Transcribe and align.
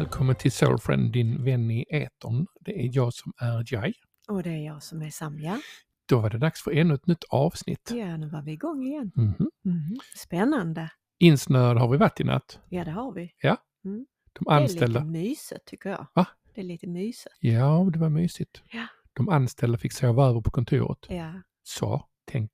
Välkommen 0.00 0.36
till 0.36 0.52
Soulfriend, 0.52 1.12
din 1.12 1.44
vän 1.44 1.70
i 1.70 1.84
etern. 1.90 2.46
Det 2.60 2.80
är 2.86 2.90
jag 2.92 3.14
som 3.14 3.32
är 3.38 3.74
Jai. 3.74 3.92
Och 4.28 4.42
det 4.42 4.50
är 4.50 4.66
jag 4.66 4.82
som 4.82 5.02
är 5.02 5.10
Samja. 5.10 5.60
Då 6.06 6.20
var 6.20 6.30
det 6.30 6.38
dags 6.38 6.62
för 6.62 6.70
ännu 6.70 6.94
ett 6.94 7.06
nytt 7.06 7.24
avsnitt. 7.30 7.90
Ja, 7.94 8.16
nu 8.16 8.28
var 8.28 8.42
vi 8.42 8.52
igång 8.52 8.86
igen. 8.86 9.12
Mhm. 9.14 9.50
Mhm. 9.64 9.98
Spännande. 10.16 10.90
Insnöad 11.18 11.78
har 11.78 11.88
vi 11.88 11.96
varit 11.96 12.20
i 12.20 12.24
natt. 12.24 12.58
Ja, 12.68 12.84
det 12.84 12.90
har 12.90 13.12
vi. 13.12 13.32
De 13.42 14.06
Det 14.32 14.50
är 14.50 14.60
anställda, 14.60 15.00
lite 15.00 15.10
mysigt 15.10 15.64
tycker 15.66 15.90
jag. 15.90 16.06
Va? 16.14 16.26
Det 16.54 16.60
är 16.60 16.64
lite 16.64 16.86
mysigt. 16.86 17.36
ja 17.40 17.90
det 17.92 17.98
var 17.98 18.08
mysigt. 18.08 18.62
Ja. 18.72 18.86
De 19.12 19.28
anställda 19.28 19.78
fick 19.78 19.92
sova 19.92 20.26
över 20.26 20.40
på 20.40 20.50
kontoret. 20.50 21.06
Ja, 21.08 21.32
Så, 21.62 22.08
tänk. 22.24 22.50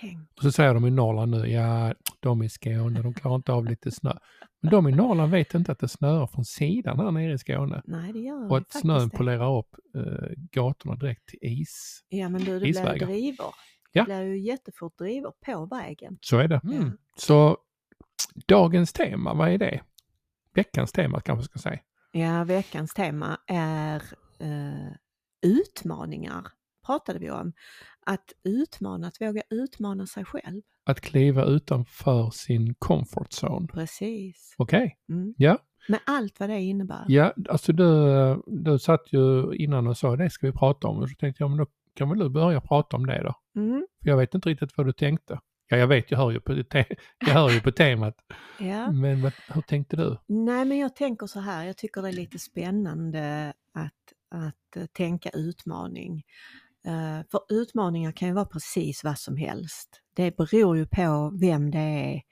Tänk. 0.00 0.28
Och 0.36 0.42
så 0.42 0.52
säger 0.52 0.74
de 0.74 0.86
i 0.86 0.90
Norrland 0.90 1.30
nu, 1.30 1.46
ja, 1.46 1.94
de 2.20 2.42
i 2.42 2.48
Skåne, 2.48 3.02
de 3.02 3.14
klarar 3.14 3.36
inte 3.36 3.52
av 3.52 3.66
lite 3.66 3.90
snö. 3.90 4.12
Men 4.62 4.70
de 4.70 4.88
i 4.88 4.92
Norrland 4.92 5.30
vet 5.30 5.54
inte 5.54 5.72
att 5.72 5.78
det 5.78 5.88
snöar 5.88 6.26
från 6.26 6.44
sidan 6.44 6.98
här 7.00 7.10
nere 7.10 7.32
i 7.32 7.38
Skåne. 7.38 7.82
Nej, 7.84 8.12
det 8.12 8.18
gör 8.18 8.50
Och 8.50 8.58
att 8.58 8.72
snön 8.72 9.08
det. 9.08 9.16
polerar 9.16 9.58
upp 9.58 9.74
eh, 9.96 10.28
gatorna 10.36 10.96
direkt 10.96 11.26
till 11.28 11.38
is. 11.42 12.04
Ja, 12.08 12.28
men 12.28 12.44
du, 12.44 12.52
det 12.52 12.60
blir 12.60 13.06
drivor. 13.06 13.54
Ja. 13.92 14.04
Det 14.04 14.06
blir 14.06 14.22
ju 14.22 14.38
jättefort 14.40 14.98
drivor 14.98 15.32
på 15.46 15.66
vägen. 15.66 16.18
Så 16.20 16.38
är 16.38 16.48
det. 16.48 16.60
Mm. 16.64 16.92
Så 17.16 17.56
dagens 18.46 18.92
tema, 18.92 19.34
vad 19.34 19.48
är 19.50 19.58
det? 19.58 19.80
Veckans 20.54 20.92
tema 20.92 21.20
kanske 21.20 21.44
ska 21.44 21.58
säga. 21.58 21.80
Ja, 22.12 22.44
veckans 22.44 22.94
tema 22.94 23.38
är 23.46 24.02
eh, 24.38 24.92
utmaningar, 25.42 26.46
pratade 26.86 27.18
vi 27.18 27.30
om. 27.30 27.52
Att 28.06 28.32
utmana, 28.44 29.06
att 29.06 29.20
våga 29.20 29.42
utmana 29.50 30.06
sig 30.06 30.24
själv. 30.24 30.62
Att 30.86 31.00
kliva 31.00 31.44
utanför 31.44 32.30
sin 32.30 32.74
comfort 32.74 33.28
zone. 33.42 33.66
Precis. 33.66 34.54
Okej, 34.58 34.96
Mm. 35.08 35.34
ja. 35.36 35.58
Med 35.88 36.00
allt 36.06 36.40
vad 36.40 36.48
det 36.48 36.60
innebär. 36.60 37.04
Ja, 37.08 37.32
alltså 37.48 37.72
du, 37.72 37.86
du 38.46 38.78
satt 38.78 39.12
ju 39.12 39.54
innan 39.54 39.86
och 39.86 39.96
sa 39.96 40.16
det 40.16 40.30
ska 40.30 40.46
vi 40.46 40.52
prata 40.52 40.88
om. 40.88 40.98
Och 40.98 41.08
så 41.08 41.14
tänkte 41.14 41.42
jag, 41.42 41.50
men 41.50 41.58
då 41.58 41.66
kan 41.94 42.08
väl 42.08 42.18
du 42.18 42.28
börja 42.28 42.60
prata 42.60 42.96
om 42.96 43.06
det 43.06 43.22
då? 43.22 43.60
Mm. 43.60 43.86
För 44.02 44.10
jag 44.10 44.16
vet 44.16 44.34
inte 44.34 44.48
riktigt 44.48 44.76
vad 44.76 44.86
du 44.86 44.92
tänkte. 44.92 45.38
Ja, 45.68 45.76
jag 45.76 45.86
vet, 45.86 46.10
jag 46.10 46.18
hör 46.18 46.30
ju 46.30 46.40
på, 46.40 46.62
te- 46.70 46.84
jag 47.18 47.34
hör 47.34 47.50
ju 47.50 47.60
på 47.60 47.72
temat. 47.72 48.14
Ja. 48.58 48.90
Men 48.92 49.22
vad, 49.22 49.32
hur 49.48 49.62
tänkte 49.62 49.96
du? 49.96 50.16
Nej, 50.26 50.64
men 50.64 50.78
jag 50.78 50.96
tänker 50.96 51.26
så 51.26 51.40
här, 51.40 51.64
jag 51.64 51.76
tycker 51.76 52.02
det 52.02 52.08
är 52.08 52.12
lite 52.12 52.38
spännande 52.38 53.52
att, 53.74 53.92
att 54.46 54.76
eh, 54.76 54.86
tänka 54.86 55.30
utmaning. 55.34 56.22
Eh, 56.86 57.26
för 57.30 57.40
utmaningar 57.48 58.12
kan 58.12 58.28
ju 58.28 58.34
vara 58.34 58.44
precis 58.44 59.04
vad 59.04 59.18
som 59.18 59.36
helst. 59.36 59.88
Det 60.14 60.36
beror 60.36 60.76
ju 60.76 60.86
på 60.86 61.32
vem 61.40 61.70
det 61.70 61.78
är 61.78 62.22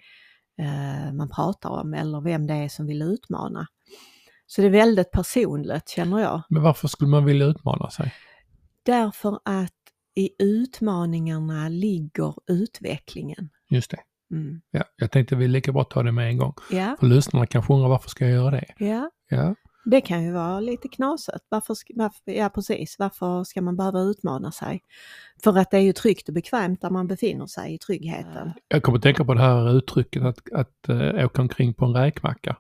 eh, 0.59 1.13
man 1.13 1.29
pratar 1.29 1.71
om 1.71 1.95
eller 1.95 2.21
vem 2.21 2.47
det 2.47 2.55
är 2.55 2.69
som 2.69 2.87
vill 2.87 3.03
utmana. 3.03 3.67
Så 4.47 4.61
det 4.61 4.67
är 4.67 4.71
väldigt 4.71 5.11
personligt 5.11 5.89
känner 5.89 6.19
jag. 6.21 6.43
Men 6.49 6.63
varför 6.63 6.89
skulle 6.89 7.11
man 7.11 7.25
vilja 7.25 7.47
utmana 7.47 7.91
sig? 7.91 8.15
Därför 8.83 9.41
att 9.45 9.73
i 10.15 10.31
utmaningarna 10.39 11.69
ligger 11.69 12.35
utvecklingen. 12.47 13.51
Just 13.71 13.91
det. 13.91 14.01
Mm. 14.31 14.61
Ja, 14.71 14.85
jag 14.97 15.11
tänkte 15.11 15.37
vi 15.37 15.49
lika 15.49 15.73
bra 15.73 15.85
ta 15.85 16.03
det 16.03 16.13
med 16.13 16.29
en 16.29 16.39
gång. 16.39 16.55
Ja, 16.71 16.97
För 17.01 17.07
lyssnarna 17.07 17.47
kanske 17.47 17.73
undrar 17.73 17.89
varför 17.89 18.11
ska 18.11 18.25
jag 18.25 18.35
göra 18.35 18.51
det? 18.51 18.65
ja. 18.79 19.11
Ja, 19.31 19.55
Det 19.85 20.01
kan 20.01 20.25
ju 20.25 20.33
vara 20.33 20.61
lite 20.61 20.89
knasigt. 20.89 21.45
Varför, 21.49 21.77
varför, 21.95 22.33
ja 22.33 22.49
precis, 22.49 22.97
varför 22.99 23.45
ska 23.45 23.63
man 23.63 23.77
behöva 23.77 24.01
utmana 24.01 24.53
sig? 24.53 24.81
För 25.45 25.59
att 25.59 25.71
det 25.71 25.77
är 25.77 25.81
ju 25.81 25.93
tryggt 25.93 26.29
och 26.29 26.35
bekvämt 26.35 26.81
där 26.81 26.91
man 26.91 27.07
befinner 27.07 27.47
sig 27.47 27.75
i 27.75 27.79
tryggheten. 27.79 28.53
jag 28.69 28.83
kommer 28.83 28.99
att 28.99 29.03
tänka 29.03 29.25
på 29.25 29.35
det 29.35 29.41
här 29.41 29.77
uttrycket 29.77 30.23
att, 30.23 30.53
att 30.53 30.89
uh, 30.89 31.25
åka 31.25 31.43
omkring 31.43 31.75
på 31.75 31.85
en 31.85 31.95
räkmacka. 31.95 32.57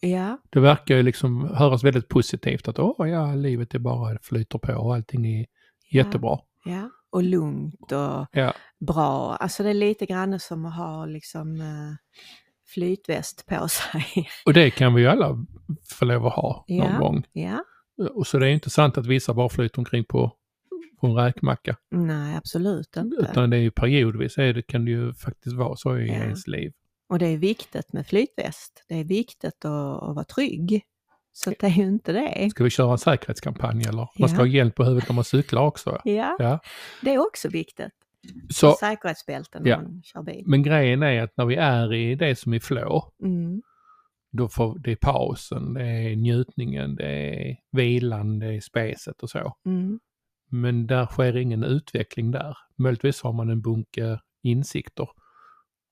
Ja, 0.00 0.38
Det 0.50 0.60
verkar 0.60 0.96
ju 0.96 1.02
liksom 1.02 1.54
höras 1.54 1.84
väldigt 1.84 2.08
positivt 2.08 2.68
att 2.68 2.78
åh 2.78 3.08
ja, 3.08 3.34
livet 3.34 3.74
är 3.74 3.78
bara 3.78 4.18
flyter 4.22 4.58
på 4.58 4.72
och 4.72 4.94
allting 4.94 5.26
är 5.26 5.46
jättebra. 5.90 6.38
ja. 6.64 6.90
Och 7.10 7.22
lugnt 7.22 7.92
och 7.92 8.26
Ja, 8.32 8.54
bra. 8.80 9.36
Alltså 9.40 9.62
det 9.62 9.70
är 9.70 9.74
lite 9.74 10.06
grann 10.06 10.40
som 10.40 10.66
att 10.66 10.76
ha 10.76 11.06
liksom 11.06 11.60
eh, 11.60 11.94
flytväst 12.74 13.46
på 13.46 13.68
sig. 13.92 14.28
och 14.46 14.52
det 14.52 14.70
kan 14.70 14.94
vi 14.94 15.02
ju 15.02 15.08
alla 15.08 15.46
få 15.90 16.04
lov 16.04 16.26
att 16.26 16.32
ha 16.32 16.64
någon 16.68 16.78
Ja. 16.92 16.98
gång. 16.98 17.24
ja, 17.32 17.64
Och 18.14 18.26
så 18.26 18.38
det 18.38 18.46
är 18.46 18.50
inte 18.50 18.70
sant 18.70 18.98
att 18.98 19.06
vissa 19.06 19.34
bara 19.34 19.48
flyter 19.48 19.78
omkring 19.78 20.04
på, 20.04 20.32
på 21.00 21.06
en 21.06 21.14
räkmacka. 21.14 21.76
nej 21.90 22.36
absolut 22.36 22.96
inte. 22.96 23.16
Utan 23.30 23.50
det 23.50 23.56
är 23.56 23.60
ju 23.60 23.70
periodvis 23.70 24.34
det, 24.34 24.62
kan 24.66 24.84
det 24.84 24.90
ju 24.90 25.14
faktiskt 25.14 25.56
vara 25.56 25.76
så 25.76 25.98
i 25.98 26.06
Ja. 26.08 26.14
ens 26.14 26.46
liv. 26.46 26.72
Och 27.08 27.18
det 27.18 27.26
är 27.26 27.36
viktigt 27.36 27.92
med 27.92 28.06
flytväst. 28.06 28.84
Det 28.88 28.94
är 29.00 29.04
viktigt 29.04 29.44
att, 29.64 30.02
att 30.02 30.14
vara 30.14 30.24
trygg. 30.24 30.82
Så 31.32 31.50
det 31.50 31.62
är 31.66 31.70
ju 31.70 31.82
inte 31.82 32.12
det. 32.12 32.50
Ska 32.50 32.64
vi 32.64 32.70
köra 32.70 32.92
en 32.92 32.98
säkerhetskampanj 32.98 33.82
eller? 33.82 33.96
Man 33.96 34.08
Ja. 34.14 34.28
ska 34.28 34.36
ha 34.38 34.46
hjälp 34.46 34.74
på 34.74 34.84
huvudet 34.84 35.08
när 35.08 35.14
man 35.14 35.24
cyklar 35.24 35.62
också. 35.62 36.00
Ja, 36.04 36.36
Ja. 36.38 36.58
det 37.02 37.14
är 37.14 37.18
också 37.18 37.48
viktigt. 37.48 37.92
Så, 38.50 38.72
Säkerhetsbälten 38.72 39.62
Ja. 39.66 39.76
man 39.82 40.02
kör 40.04 40.22
bil. 40.22 40.42
men 40.46 40.62
grejen 40.62 41.02
är 41.02 41.22
att 41.22 41.36
när 41.36 41.46
vi 41.46 41.54
är 41.56 41.94
i 41.94 42.14
det 42.14 42.36
som 42.38 42.54
är 42.54 42.60
flow, 42.60 43.02
Mm. 43.22 43.62
då 44.32 44.48
får 44.48 44.78
det 44.78 44.92
är 44.92 44.96
pausen, 44.96 45.74
det 45.74 45.82
är 45.86 46.16
njutningen, 46.16 46.94
det 46.96 47.06
är 47.06 47.56
vilan, 47.72 48.38
det 48.38 48.46
är 48.54 48.60
spacet 48.60 49.22
och 49.22 49.30
så. 49.30 49.56
Mm. 49.66 50.00
Men 50.50 50.86
där 50.86 51.06
sker 51.06 51.36
ingen 51.36 51.64
utveckling 51.64 52.30
där. 52.30 52.56
Möjligtvis 52.78 53.22
har 53.22 53.32
man 53.32 53.50
en 53.50 53.62
bunke 53.62 54.20
insikter 54.42 55.08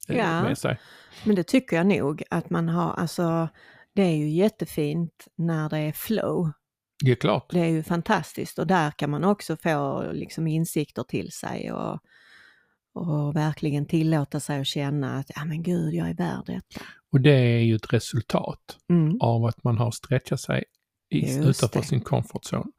eh, 0.09 0.17
Ja. 0.17 0.43
med 0.43 0.59
sig. 0.59 0.81
Men 1.27 1.37
det 1.37 1.43
tycker 1.45 1.77
jag 1.77 1.87
nog 1.87 2.23
att 2.31 2.51
man 2.51 2.69
har, 2.69 2.93
alltså 2.93 3.49
det 3.95 4.03
är 4.03 4.17
ju 4.17 4.29
jättefint 4.31 5.27
när 5.37 5.69
det 5.69 5.79
är 5.79 5.93
flow. 5.93 6.51
Det 7.05 7.11
är 7.11 7.15
klart. 7.15 7.51
Det 7.51 7.61
är 7.61 7.69
ju 7.69 7.83
fantastiskt 7.83 8.59
och 8.59 8.67
där 8.67 8.91
kan 8.91 9.11
man 9.11 9.25
också 9.25 9.57
få 9.57 10.09
liksom 10.13 10.47
insikter 10.47 11.03
till 11.03 11.31
sig 11.33 11.73
och, 11.73 11.99
och 13.01 13.37
verkligen 13.37 13.87
tillåta 13.87 14.41
sig 14.41 14.61
att 14.61 14.67
känna 14.67 15.19
att 15.19 15.31
ja 15.37 15.45
men 15.45 15.63
gud, 15.63 15.95
jag 15.95 16.09
är 16.11 16.15
värd 16.15 16.43
detta. 16.47 16.81
Och 17.13 17.21
det 17.21 17.31
är 17.33 17.59
ju 17.61 17.77
ett 17.77 17.93
resultat 17.93 18.77
Mm. 18.91 19.21
av 19.21 19.45
att 19.45 19.65
man 19.65 19.79
har 19.79 19.91
stretchat 19.91 20.41
sig 20.41 20.65
i, 21.11 21.37
utanför 21.39 21.81
det. 21.81 21.87
sin 21.87 22.01
comfort 22.01 22.43
zone. 22.53 22.71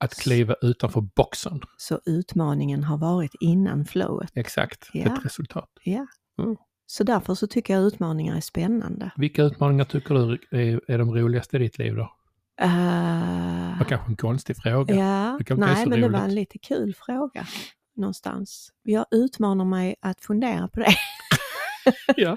Att 0.00 0.14
kliva 0.14 0.54
utanför 0.62 1.00
boxen. 1.00 1.60
Så 1.76 2.00
utmaningen 2.06 2.84
har 2.84 2.98
varit 2.98 3.34
innan 3.40 3.84
flowet. 3.84 4.30
Exakt, 4.34 4.88
Ja. 4.92 5.04
ett 5.16 5.24
resultat. 5.24 5.68
Ja. 5.84 6.06
Mm. 6.42 6.56
Så 6.86 7.04
därför 7.04 7.34
så 7.34 7.46
tycker 7.46 7.74
jag 7.74 7.82
utmaningar 7.82 8.36
är 8.36 8.40
spännande. 8.40 9.10
Vilka 9.16 9.42
utmaningar 9.42 9.84
tycker 9.84 10.14
du 10.14 10.38
är, 10.50 10.80
är 10.90 10.98
de 10.98 11.14
roligaste 11.14 11.56
i 11.56 11.60
ditt 11.60 11.78
liv 11.78 11.94
då? 11.94 12.02
Uh, 12.62 12.68
Det 13.72 13.76
var 13.78 13.84
kanske 13.88 14.06
en 14.10 14.16
konstig 14.16 14.56
fråga. 14.56 14.94
Ja, 14.94 15.38
Det 15.46 15.54
nej 15.54 15.86
men 15.86 16.00
det 16.00 16.08
var 16.08 16.18
roligt. 16.18 16.28
en 16.28 16.34
lite 16.34 16.58
kul 16.58 16.94
fråga 17.06 17.46
någonstans. 17.96 18.72
Jag 18.82 19.06
utmanar 19.10 19.64
mig 19.64 19.94
att 20.00 20.20
fundera 20.24 20.68
på 20.68 20.80
det. 20.80 20.94
ja, 22.16 22.36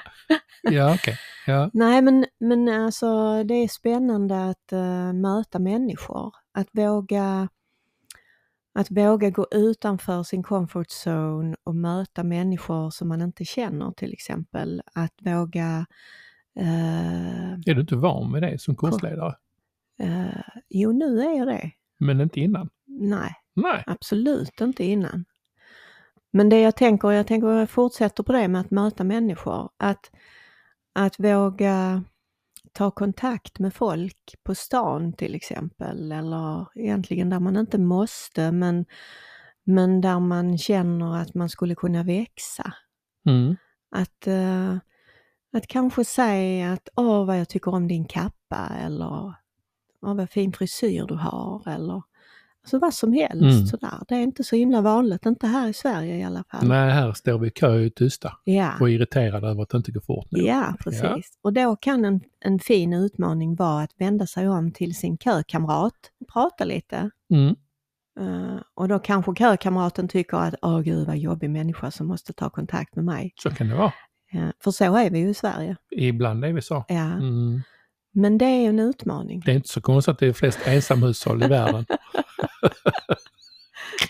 ja 0.62 0.94
okej. 0.96 1.18
Ja. 1.48 1.70
nej 1.74 2.02
men, 2.02 2.26
men 2.40 2.70
alltså 2.70 3.44
det 3.44 3.54
är 3.54 3.68
spännande 3.68 4.50
att 4.50 4.72
eh, 4.72 5.14
möta 5.14 5.60
människor. 5.60 6.34
Att 6.52 6.68
våga, 6.72 7.50
att 8.74 8.92
våga 8.92 9.30
gå 9.30 9.48
utanför 9.52 10.24
sin 10.24 10.44
comfort 10.44 10.88
zone 11.06 11.56
och 11.64 11.76
möta 11.76 12.24
människor 12.24 12.90
som 12.90 13.08
man 13.08 13.22
inte 13.22 13.46
känner 13.46 13.92
till 13.92 14.14
exempel. 14.14 14.82
Att 14.94 15.14
våga 15.22 15.86
eh, 16.60 17.52
Är 17.54 17.74
du 17.74 17.82
inte 17.82 17.96
van 17.96 18.32
med 18.32 18.42
det 18.42 18.62
som 18.62 18.76
kursledare? 18.76 19.36
eh, 20.00 20.42
jo, 20.70 20.92
nu 20.92 21.20
är 21.22 21.38
jag 21.38 21.48
det. 21.48 21.72
Men 21.98 22.22
inte 22.22 22.40
innan? 22.40 22.70
Nej, 22.86 23.34
Nej. 23.54 23.84
Absolut 23.88 24.62
inte 24.62 24.84
innan. 24.84 25.26
Men 26.36 26.50
det 26.50 26.62
jag 26.62 26.76
tänker, 26.76 27.12
jag 27.12 27.28
tänker 27.28 27.48
jag 27.48 27.70
fortsätter 27.70 28.24
på 28.24 28.32
det 28.34 28.48
med 28.48 28.62
att 28.62 28.72
möta 28.72 29.04
människor. 29.04 29.70
Att, 29.78 30.12
att 30.94 31.20
våga 31.20 32.04
ta 32.74 32.92
kontakt 32.92 33.60
med 33.60 33.74
folk 33.74 34.36
på 34.44 34.56
stan 34.56 35.14
till 35.14 35.36
exempel. 35.36 36.12
Eller 36.12 36.66
egentligen 36.76 37.30
där 37.30 37.40
man 37.40 37.58
inte 37.58 37.78
måste 37.78 38.52
men, 38.52 38.86
men 39.64 40.02
där 40.02 40.20
man 40.20 40.58
känner 40.58 41.18
att 41.18 41.34
man 41.34 41.50
skulle 41.50 41.76
kunna 41.76 42.04
växa. 42.04 42.74
Mm. 43.26 43.56
Att, 43.92 44.28
eh, 44.28 44.78
att 45.54 45.68
kanske 45.68 46.06
säga 46.06 46.74
att 46.74 46.90
åh 46.96 47.26
vad 47.26 47.40
jag 47.40 47.50
tycker 47.50 47.74
om 47.74 47.88
din 47.88 48.06
kappa 48.06 48.72
eller 48.86 49.34
åh 50.02 50.16
vad 50.16 50.30
fin 50.30 50.54
frisyr 50.54 51.06
du 51.08 51.16
har 51.16 51.68
eller 51.68 52.02
alltså 52.66 52.80
vad 52.80 52.94
som 52.94 53.14
helst 53.14 53.42
Mm. 53.44 53.66
sådär. 53.68 54.00
Det 54.08 54.16
är 54.16 54.20
inte 54.22 54.44
så 54.44 54.56
himla 54.56 54.82
vanligt, 54.82 55.26
inte 55.26 55.48
här 55.48 55.70
i 55.70 55.74
Sverige 55.74 56.16
i 56.18 56.24
alla 56.24 56.44
fall. 56.52 56.68
Nej, 56.68 56.92
här 56.92 57.14
står 57.14 57.40
vi 57.40 57.48
i 57.48 57.52
kö 57.52 57.86
och 57.86 57.96
tysta 57.96 58.34
Ja, 58.44 58.72
och 58.80 58.90
irriterade 58.90 59.48
över 59.48 59.64
att 59.64 59.70
det 59.70 59.78
inte 59.78 59.92
går 59.92 60.02
fort 60.02 60.28
nu. 60.32 60.40
ja 60.42 60.74
precis. 60.80 61.38
Och 61.42 61.54
då 61.54 61.76
kan 61.76 62.06
en, 62.06 62.22
en 62.40 62.60
fin 62.60 62.94
utmaning 62.94 63.56
vara 63.56 63.84
att 63.84 63.92
vända 63.98 64.28
sig 64.28 64.50
om 64.50 64.72
till 64.72 64.96
sin 64.96 65.18
kökamrat 65.18 65.94
och 66.22 66.28
prata 66.34 66.64
lite. 66.64 67.10
Mm. 67.32 67.56
Eh, 68.20 68.60
och 68.74 68.88
då 68.88 69.00
kanske 69.00 69.36
kökamraten 69.36 70.08
tycker 70.08 70.38
att 70.38 70.56
åh 70.62 70.82
gud 70.82 71.08
vad 71.08 71.18
jobbig 71.18 71.50
människa 71.50 71.92
som 71.92 72.08
måste 72.08 72.34
ta 72.34 72.50
kontakt 72.50 72.96
med 72.96 73.06
mig. 73.06 73.34
Så 73.36 73.50
kan 73.50 73.68
det 73.70 73.76
vara. 73.76 73.94
Eh, 74.34 74.48
för 74.64 74.72
så 74.72 74.96
är 74.98 75.10
vi 75.10 75.20
ju 75.20 75.30
i 75.30 75.34
Sverige. 75.34 75.76
Ibland 75.92 76.46
är 76.46 76.54
vi 76.54 76.62
så. 76.62 76.86
Ja. 76.88 76.96
Mm. 76.96 77.62
Men 78.18 78.38
det 78.38 78.46
är 78.46 78.70
en 78.70 78.80
utmaning. 78.80 79.42
Det 79.46 79.52
är 79.52 79.56
inte 79.56 79.70
så 79.70 79.82
konstigt 79.82 80.12
att 80.12 80.20
det 80.20 80.28
är 80.28 80.34
flest 80.34 80.60
ensamhushåll 80.68 81.44
i 81.44 81.48
världen. 81.48 81.86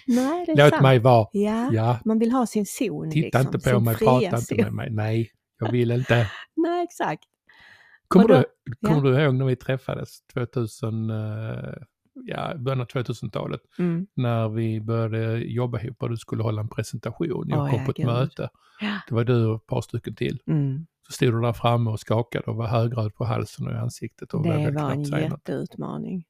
Nej, 0.07 0.45
det 0.45 0.51
är 0.51 0.55
Låt 0.57 0.69
sant. 0.69 0.81
mig 0.83 0.99
vara. 0.99 1.27
Ja, 1.31 1.69
Ja, 1.73 1.99
man 2.05 2.19
vill 2.19 2.31
ha 2.31 2.45
sin 2.45 2.65
zon. 2.65 3.11
titta 3.11 3.37
liksom, 3.39 3.55
inte 3.55 3.71
på 3.71 3.79
mig, 3.79 3.95
prata 3.95 4.37
inte 4.37 4.55
med 4.63 4.73
mig. 4.73 4.89
Nej, 4.91 5.31
jag 5.59 5.71
vill 5.71 5.91
inte. 5.91 6.31
Nej, 6.55 6.83
exakt. 6.83 7.23
Kommer, 8.07 8.27
då- 8.27 8.43
du, 8.65 8.87
kommer 8.87 9.01
du 9.01 9.23
ihåg 9.23 9.33
när 9.35 9.45
vi 9.45 9.55
träffades 9.55 10.21
2000, 10.33 11.09
eh, 11.09 11.15
ja, 12.25 12.53
början 12.57 12.81
av 12.81 12.87
2000-talet? 12.87 13.61
Mm. 13.79 14.07
När 14.15 14.49
vi 14.49 14.81
började 14.81 15.37
jobba 15.37 15.79
ihop 15.81 16.03
och 16.03 16.09
du 16.09 16.17
skulle 16.17 16.43
hålla 16.43 16.61
en 16.61 16.69
presentation. 16.69 17.45
Jag 17.49 17.59
Åh, 17.59 17.69
kom 17.69 17.79
ja, 17.79 17.85
på 17.85 17.91
ett 17.91 17.97
gud. 17.97 18.05
möte. 18.05 18.49
Ja. 18.81 18.99
Det 19.09 19.15
var 19.15 19.23
du 19.23 19.45
och 19.45 19.55
ett 19.55 19.65
par 19.67 19.81
stycken 19.81 20.15
till. 20.15 20.39
Mm. 20.47 20.85
Så 21.07 21.11
stod 21.11 21.33
du 21.33 21.41
där 21.41 21.53
framme 21.53 21.89
och 21.91 21.99
skakade 21.99 22.45
och 22.45 22.55
var 22.55 22.67
högröd 22.67 23.15
på 23.15 23.25
halsen 23.25 23.67
och 23.67 23.73
i 23.73 23.75
ansiktet. 23.75 24.33
Och 24.33 24.43
Det 24.43 24.71
var 24.71 24.91
en 24.91 25.03
jätteutmaning. 25.03 26.25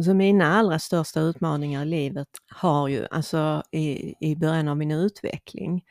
Alltså 0.00 0.14
mina 0.14 0.46
allra 0.46 0.78
största 0.78 1.20
utmaningar 1.20 1.82
i 1.82 1.88
livet 1.88 2.28
har 2.48 2.88
ju, 2.88 3.06
alltså 3.10 3.62
i, 3.70 4.14
i 4.20 4.36
början 4.36 4.68
av 4.68 4.76
min 4.76 4.90
utveckling, 4.90 5.84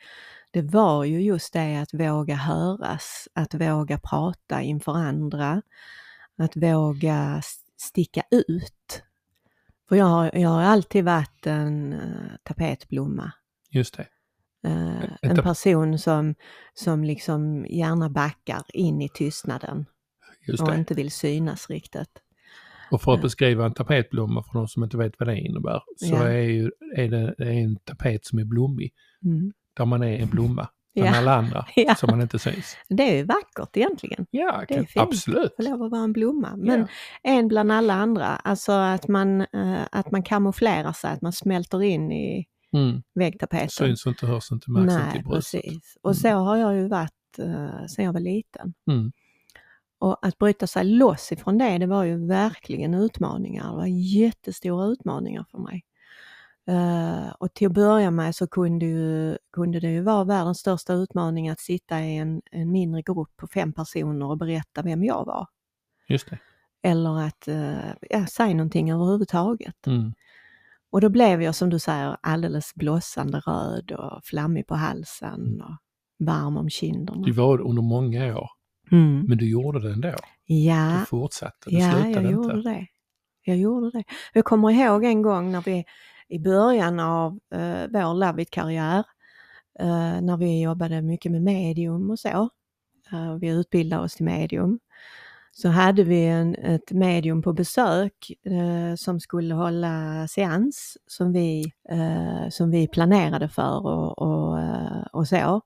det 0.50 0.62
var 0.62 1.04
ju 1.04 1.22
just 1.22 1.52
det 1.52 1.76
att 1.76 1.94
våga 1.94 2.34
höras, 2.34 3.28
att 3.32 3.54
våga 3.54 3.98
prata 3.98 4.62
inför 4.62 4.92
andra, 4.92 5.62
att 6.38 6.56
våga 6.56 7.42
sticka 7.76 8.22
ut. 8.30 9.02
För 9.88 9.96
jag 9.96 10.06
har, 10.06 10.30
jag 10.34 10.48
har 10.48 10.62
alltid 10.62 11.04
varit 11.04 11.46
en 11.46 11.92
uh, 11.92 12.30
tapetblomma. 12.42 13.32
Just 13.70 13.96
det. 13.96 14.06
Eh, 14.68 15.04
En 15.22 15.36
person 15.36 15.98
som, 15.98 16.34
som 16.74 17.04
liksom 17.04 17.66
gärna 17.66 18.10
backar 18.10 18.62
in 18.72 19.02
i 19.02 19.08
tystnaden 19.08 19.86
och 20.62 20.74
inte 20.74 20.94
vill 20.94 21.10
synas 21.10 21.70
riktigt. 21.70 22.22
Och 22.90 23.02
för 23.02 23.14
att 23.14 23.22
beskriva 23.22 23.64
en 23.66 23.74
tapetblomma 23.74 24.42
för 24.42 24.52
de 24.58 24.68
som 24.68 24.84
inte 24.84 24.96
vet 24.96 25.12
vad 25.18 25.28
det 25.28 25.38
innebär 25.40 25.82
så 25.96 26.06
Ja. 26.14 26.28
är, 26.28 26.38
ju, 26.40 26.70
är 26.96 27.08
det, 27.08 27.34
det 27.38 27.44
är 27.44 27.52
en 27.64 27.76
tapet 27.76 28.24
som 28.26 28.38
är 28.38 28.44
blommig. 28.44 28.92
Mm. 29.24 29.52
Där 29.76 29.84
man 29.84 30.02
är 30.02 30.18
en 30.18 30.28
blomma. 30.28 30.68
Bland 30.94 31.14
Ja. 31.14 31.18
alla 31.18 31.34
andra. 31.34 31.66
Ja. 31.76 31.94
Så 31.94 32.06
man 32.06 32.22
inte 32.22 32.38
syns. 32.38 32.76
Det 32.88 33.02
är 33.12 33.16
ju 33.16 33.24
vackert 33.24 33.76
egentligen. 33.76 34.26
Ja, 34.30 34.64
Det 34.68 34.74
är 34.74 34.84
fint. 34.84 34.96
absolut. 34.96 35.56
Få 35.56 35.62
lov 35.62 35.82
att 35.82 35.90
vara 35.90 36.02
en 36.04 36.12
blomma. 36.12 36.56
Men 36.56 36.80
Ja. 36.80 36.86
en 37.22 37.48
bland 37.48 37.72
alla 37.72 37.94
andra. 37.94 38.26
Alltså 38.26 38.72
att 38.72 39.08
man, 39.08 39.40
eh, 39.40 39.80
att 39.92 40.10
man 40.10 40.22
kamouflerar 40.22 40.92
sig, 40.92 41.10
att 41.10 41.22
man 41.22 41.32
smälter 41.32 41.82
in 41.82 42.12
i 42.12 42.46
Mm. 42.76 43.02
väggtapeten. 43.14 43.68
Syns 43.68 44.06
inte, 44.06 44.26
hörs 44.26 44.52
inte, 44.52 44.70
märks 44.70 44.94
inte 45.06 45.18
i 45.18 45.22
bröstet. 45.22 45.62
precis. 45.62 45.96
Och 46.02 46.16
så 46.16 46.28
har 46.28 46.56
jag 46.56 46.76
ju 46.76 46.88
varit 46.88 47.10
uh, 47.38 47.86
sedan 47.86 48.04
jag 48.04 48.12
var 48.12 48.20
liten. 48.20 48.74
Mm. 48.90 49.12
Och 50.00 50.26
att 50.26 50.38
bryta 50.38 50.66
sig 50.66 50.84
loss 50.84 51.32
ifrån 51.32 51.58
det, 51.58 51.78
det 51.78 51.86
var 51.86 52.04
ju 52.04 52.26
verkligen 52.26 52.94
utmaningar. 52.94 53.70
Det 53.70 53.76
var 53.76 53.86
jättestora 53.86 54.86
utmaningar 54.86 55.44
för 55.50 55.58
mig. 55.58 55.84
Eh, 56.66 57.32
och 57.38 57.54
till 57.54 57.66
att 57.66 57.72
börja 57.72 58.10
med 58.10 58.34
så 58.34 58.46
kunde, 58.46 58.86
ju, 58.86 59.36
kunde 59.52 59.80
det 59.80 59.90
ju 59.90 60.02
vara 60.02 60.24
världens 60.24 60.58
största 60.58 60.92
utmaning 60.92 61.48
att 61.48 61.60
sitta 61.60 62.00
i 62.00 62.16
en, 62.16 62.42
en 62.50 62.70
mindre 62.72 63.02
grupp 63.02 63.36
på 63.36 63.46
fem 63.46 63.72
personer 63.72 64.26
och 64.26 64.38
berätta 64.38 64.82
vem 64.82 65.04
jag 65.04 65.24
var. 65.24 65.46
Just 66.08 66.30
det. 66.30 66.38
Eller 66.82 67.26
att 67.26 67.48
uh, 67.48 67.92
ja, 68.10 68.26
säga 68.26 68.54
någonting 68.54 68.92
överhuvudtaget. 68.92 69.86
Mm. 69.86 70.12
Och 70.90 71.00
då 71.00 71.08
blev 71.08 71.42
jag 71.42 71.54
som 71.54 71.70
du 71.70 71.78
säger 71.78 72.16
alldeles 72.20 72.74
blossande 72.74 73.40
röd 73.40 73.92
och 73.92 74.24
flammig 74.24 74.66
på 74.66 74.74
halsen 74.74 75.62
och 75.62 75.76
varm 76.26 76.56
om 76.56 76.70
kinderna. 76.70 77.26
Du 77.26 77.32
var 77.32 77.60
under 77.60 77.82
många 77.82 78.36
år, 78.36 78.50
Mm. 78.92 79.24
men 79.28 79.38
du 79.38 79.50
gjorde 79.50 79.80
det 79.80 79.92
ändå. 79.92 80.14
Ja, 80.46 80.96
Du 81.00 81.06
fortsatte, 81.06 81.70
du 81.70 81.76
Ja, 81.78 81.90
slutade 81.92 82.10
jag 82.10 82.22
inte. 82.22 82.32
gjorde 82.32 82.62
det. 82.62 82.86
Jag 83.44 83.56
gjorde 83.56 83.90
det. 83.90 84.04
Jag 84.32 84.44
kommer 84.44 84.70
ihåg 84.70 85.04
en 85.04 85.22
gång 85.22 85.52
när 85.52 85.60
vi 85.62 85.84
i 86.28 86.38
början 86.38 87.00
av 87.00 87.38
eh, 87.54 87.86
vår 87.88 88.14
Lavit-karriär, 88.14 89.04
eh, 89.80 90.20
när 90.20 90.36
vi 90.36 90.62
jobbade 90.62 91.02
mycket 91.02 91.32
med 91.32 91.42
medium 91.42 92.10
och 92.10 92.18
så, 92.18 92.28
eh, 93.12 93.34
vi 93.40 93.48
utbildade 93.48 94.02
oss 94.02 94.14
till 94.14 94.24
medium, 94.24 94.78
så 95.52 95.68
hade 95.68 96.04
vi 96.04 96.24
en, 96.26 96.54
ett 96.54 96.90
medium 96.92 97.42
på 97.42 97.52
besök 97.52 98.32
eh, 98.46 98.94
som 98.96 99.20
skulle 99.20 99.54
hålla 99.54 100.26
seans 100.28 100.98
som 101.06 101.32
vi, 101.32 101.72
eh, 101.90 102.48
som 102.50 102.70
vi 102.70 102.88
planerade 102.88 103.48
för 103.48 103.86
och, 103.86 104.18
och, 104.18 104.60
eh, 104.60 105.02
och 105.12 105.28
så, 105.28 105.60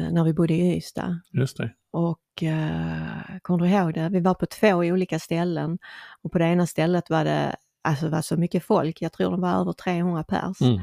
när 0.00 0.24
vi 0.24 0.32
bodde 0.32 0.54
i 0.54 0.76
Ystad. 0.76 1.20
Just 1.32 1.56
det. 1.56 1.70
Och 1.92 2.42
eh, 2.42 3.38
kommer 3.42 3.58
du 3.58 3.68
ihåg 3.68 3.94
det? 3.94 4.08
Vi 4.08 4.20
var 4.20 4.34
på 4.34 4.46
två 4.46 4.68
olika 4.74 5.18
ställen 5.18 5.78
och 6.22 6.32
på 6.32 6.38
det 6.38 6.44
ena 6.44 6.66
stället 6.66 7.10
var 7.10 7.24
det 7.24 7.56
alltså 7.82 8.04
det 8.04 8.10
var 8.10 8.22
så 8.22 8.36
mycket 8.36 8.64
folk, 8.64 9.02
jag 9.02 9.12
tror 9.12 9.30
det 9.30 9.36
var 9.42 9.60
över 9.60 9.72
300 9.72 10.24
pers. 10.24 10.60
Mm. 10.60 10.80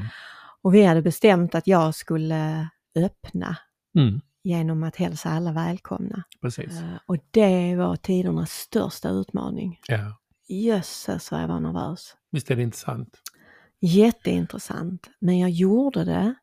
Och 0.62 0.74
vi 0.74 0.84
hade 0.84 1.02
bestämt 1.02 1.54
att 1.54 1.66
jag 1.66 1.94
skulle 1.94 2.68
öppna 2.96 3.56
Mm. 3.98 4.20
genom 4.44 4.82
att 4.82 4.96
hälsa 4.96 5.30
alla 5.30 5.52
välkomna. 5.52 6.22
Precis. 6.40 6.80
Eh, 6.80 6.98
och 7.06 7.16
det 7.30 7.76
var 7.76 7.96
tidernas 7.96 8.50
största 8.50 9.08
utmaning. 9.08 9.80
Ja. 9.88 10.16
Jösses 10.48 11.30
vad 11.30 11.42
jag 11.42 11.48
var 11.48 11.60
nervös. 11.60 12.16
Visst 12.30 12.50
är 12.50 12.56
det 12.56 12.62
intressant? 12.62 13.16
Jätteintressant. 13.80 15.06
Men 15.18 15.38
jag 15.38 15.50
gjorde 15.50 16.04
det 16.04 16.34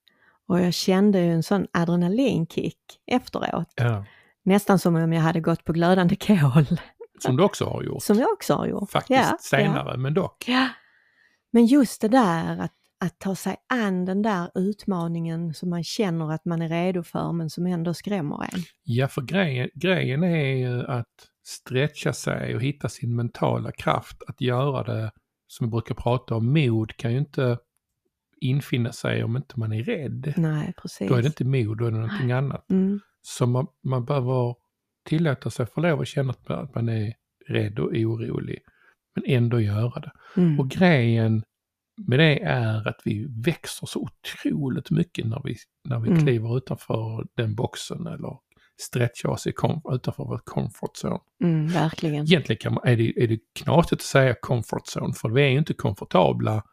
och 0.53 0.61
jag 0.61 0.73
kände 0.73 1.19
ju 1.19 1.31
en 1.31 1.43
sån 1.43 1.67
adrenalinkick 1.73 2.79
efteråt. 3.11 3.73
Ja. 3.75 4.05
Nästan 4.45 4.79
som 4.79 4.95
om 4.95 5.13
jag 5.13 5.21
hade 5.21 5.39
gått 5.39 5.63
på 5.63 5.73
glödande 5.73 6.15
kol. 6.15 6.65
Som 7.19 7.37
du 7.37 7.43
också 7.43 7.65
har 7.65 7.83
gjort. 7.83 8.03
Som 8.03 8.19
jag 8.19 8.29
också 8.33 8.53
har 8.53 8.67
gjort. 8.67 8.91
Faktiskt 8.91 9.19
Ja, 9.19 9.37
senare, 9.41 9.97
men 9.97 10.13
dock. 10.13 10.43
Ja. 10.47 10.67
Men 11.51 11.65
just 11.65 12.01
det 12.01 12.07
där 12.07 12.59
att, 12.59 12.73
att 12.99 13.19
ta 13.19 13.35
sig 13.35 13.55
an 13.69 14.05
den 14.05 14.21
där 14.21 14.51
utmaningen 14.55 15.53
som 15.53 15.69
man 15.69 15.83
känner 15.83 16.31
att 16.31 16.45
man 16.45 16.61
är 16.61 16.69
redo 16.69 17.03
för 17.03 17.31
men 17.31 17.49
som 17.49 17.65
ändå 17.65 17.93
skrämmer 17.93 18.43
en. 18.43 18.59
Ja, 18.83 19.07
för 19.07 19.21
grejen, 19.21 19.69
grejen 19.75 20.23
är 20.23 20.55
ju 20.55 20.85
att 20.85 21.29
stretcha 21.43 22.13
sig 22.13 22.55
och 22.55 22.61
hitta 22.61 22.89
sin 22.89 23.15
mentala 23.15 23.71
kraft 23.71 24.23
att 24.27 24.41
göra 24.41 24.83
det 24.83 25.11
som 25.47 25.67
vi 25.67 25.71
brukar 25.71 25.95
prata 25.95 26.35
om. 26.35 26.53
Mod 26.53 26.97
kan 26.97 27.11
ju 27.11 27.17
inte 27.17 27.57
infinna 28.43 28.91
sig 28.91 29.23
om 29.23 29.35
inte 29.37 29.59
man 29.59 29.73
är 29.73 29.83
rädd. 29.83 30.33
Nej, 30.37 30.73
precis. 30.81 31.09
Då 31.09 31.15
är 31.15 31.21
det 31.21 31.27
inte 31.27 31.45
mod, 31.45 31.77
då 31.77 31.85
är 31.85 31.91
det 31.91 31.97
någonting 31.97 32.31
annat. 32.31 32.71
Mm, 32.71 32.99
Så 33.21 33.45
man, 33.45 33.67
man 33.83 34.05
behöver 34.05 34.55
tillåta 35.05 35.49
sig 35.49 35.65
få 35.65 35.81
lov 35.81 36.01
att 36.01 36.07
känna 36.07 36.33
att 36.47 36.75
man- 36.75 36.89
är 36.89 37.13
rädd 37.47 37.79
och 37.79 37.91
orolig. 37.93 38.59
Men 39.15 39.23
ändå 39.27 39.61
göra 39.61 39.99
det. 39.99 40.11
mm, 40.41 40.59
Och 40.59 40.69
grejen 40.69 41.43
med 42.07 42.19
det 42.19 42.39
är 42.43 42.87
att 42.87 43.01
vi 43.05 43.27
växer 43.45 43.87
så 43.87 43.99
otroligt 43.99 44.91
mycket 44.91 45.25
när 45.25 45.41
vi, 45.43 45.55
när 45.89 45.99
vi 45.99 46.09
Mm. 46.09 46.21
kliver 46.25 46.57
utanför 46.57 47.27
den 47.37 47.55
boxen 47.55 48.07
eller 48.07 48.37
stretchar 48.81 49.29
oss 49.29 49.47
i 49.47 49.53
utanför 49.91 50.23
vår 50.23 50.41
comfort 50.45 50.95
zone. 51.03 51.19
mm, 51.43 51.67
verkligen. 51.67 52.23
Egentligen 52.25 52.57
kan 52.59 52.73
man, 52.73 52.83
är, 52.87 52.97
det, 52.97 53.23
är 53.23 53.27
det 53.27 53.39
knasigt 53.59 53.93
att 53.93 54.01
säga 54.01 54.35
comfort 54.41 54.87
zone 54.97 55.13
för 55.13 55.29
vi 55.29 55.41
är 55.41 55.47
ju 55.49 55.57
inte 55.57 55.73
komfortabla 55.73 56.63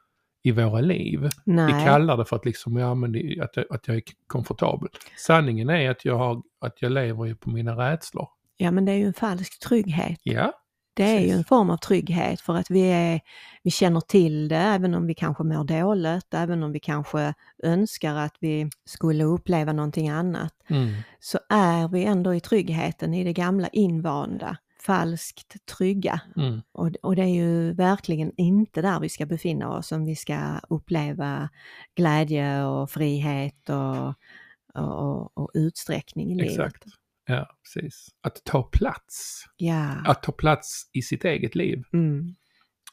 i 0.42 0.50
våra 0.50 0.80
liv. 0.80 1.20
Vi 1.20 1.52
Nej, 1.52 1.84
kallar 1.84 2.16
det 2.16 2.24
för 2.24 2.36
att, 2.36 2.44
liksom, 2.44 2.76
ja, 2.76 2.94
men 2.94 3.12
det, 3.12 3.40
att, 3.42 3.56
jag, 3.56 3.64
att 3.70 3.88
jag 3.88 3.96
är 3.96 4.02
komfortabel. 4.26 4.88
Sanningen 5.16 5.70
är 5.70 5.90
att 5.90 6.04
jag, 6.04 6.18
har, 6.18 6.42
att 6.60 6.82
jag 6.82 6.92
lever 6.92 7.24
ju 7.24 7.34
på 7.36 7.50
mina 7.50 7.72
rädslor. 7.76 8.28
ja 8.56 8.70
men 8.70 8.84
det 8.84 8.92
är 8.92 8.96
ju 8.96 9.06
en 9.06 9.14
falsk 9.14 9.60
trygghet. 9.68 10.20
Ja, 10.22 10.52
Det 10.94 11.02
är 11.04 11.12
ju 11.14 11.18
Precis. 11.20 11.36
en 11.38 11.44
form 11.44 11.70
av 11.70 11.76
trygghet 11.76 12.40
för 12.40 12.54
att 12.56 12.70
vi, 12.70 12.80
är, 12.90 13.20
vi 13.62 13.70
känner 13.70 14.00
till 14.00 14.48
det 14.48 14.56
även 14.56 14.94
om 14.94 15.06
vi 15.06 15.14
kanske 15.14 15.44
mår 15.44 15.64
dåligt, 15.64 16.34
även 16.34 16.62
om 16.62 16.72
vi 16.72 16.80
kanske 16.80 17.34
önskar 17.62 18.14
att 18.16 18.34
vi 18.40 18.70
skulle 18.84 19.24
uppleva 19.24 19.72
någonting 19.72 20.08
annat. 20.08 20.54
mm, 20.68 20.94
så 21.20 21.38
är 21.48 21.88
vi 21.88 22.04
ändå 22.04 22.34
i 22.34 22.40
tryggheten 22.40 23.14
i 23.14 23.24
det 23.24 23.32
gamla 23.32 23.68
invanda, 23.68 24.56
falskt 24.82 25.66
trygga. 25.76 26.20
mm, 26.36 26.60
Och, 26.72 26.90
och 27.02 27.16
det 27.16 27.22
är 27.22 27.34
ju 27.34 27.72
verkligen 27.72 28.32
inte 28.36 28.82
där 28.82 29.00
vi 29.00 29.08
ska 29.08 29.26
befinna 29.26 29.68
oss 29.76 29.92
om 29.92 30.04
vi 30.04 30.16
ska 30.16 30.60
uppleva 30.70 31.48
glädje 31.96 32.64
och 32.64 32.90
frihet 32.90 33.70
och, 33.70 34.14
och, 34.84 35.38
och 35.38 35.50
utsträckning 35.54 36.32
i 36.32 36.34
livet. 36.34 36.50
exakt. 36.52 36.84
Ja, 37.26 37.56
precis. 37.62 38.08
Att 38.22 38.44
ta 38.44 38.62
plats. 38.62 39.44
Ja. 39.56 39.96
Att 40.04 40.22
ta 40.22 40.32
plats 40.32 40.90
i 40.92 41.02
sitt 41.02 41.24
eget 41.24 41.54
liv. 41.54 41.82
Mm. 41.92 42.34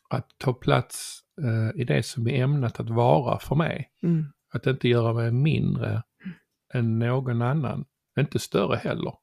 Att 0.10 0.28
ta 0.38 0.54
plats 0.54 1.20
eh, 1.42 1.82
i 1.82 1.84
det 1.84 2.04
som 2.04 2.28
är 2.28 2.44
ämnat 2.44 2.80
att 2.80 2.90
vara 2.90 3.40
för 3.40 3.56
mig. 3.56 3.92
Mm. 4.04 4.26
Att 4.54 4.68
inte 4.68 4.88
göra 4.88 5.14
mig 5.14 5.32
mindre 5.32 6.04
än 6.74 7.00
någon 7.00 7.42
annan. 7.42 7.86
Inte 8.20 8.40
större 8.40 8.76
heller, 8.76 9.14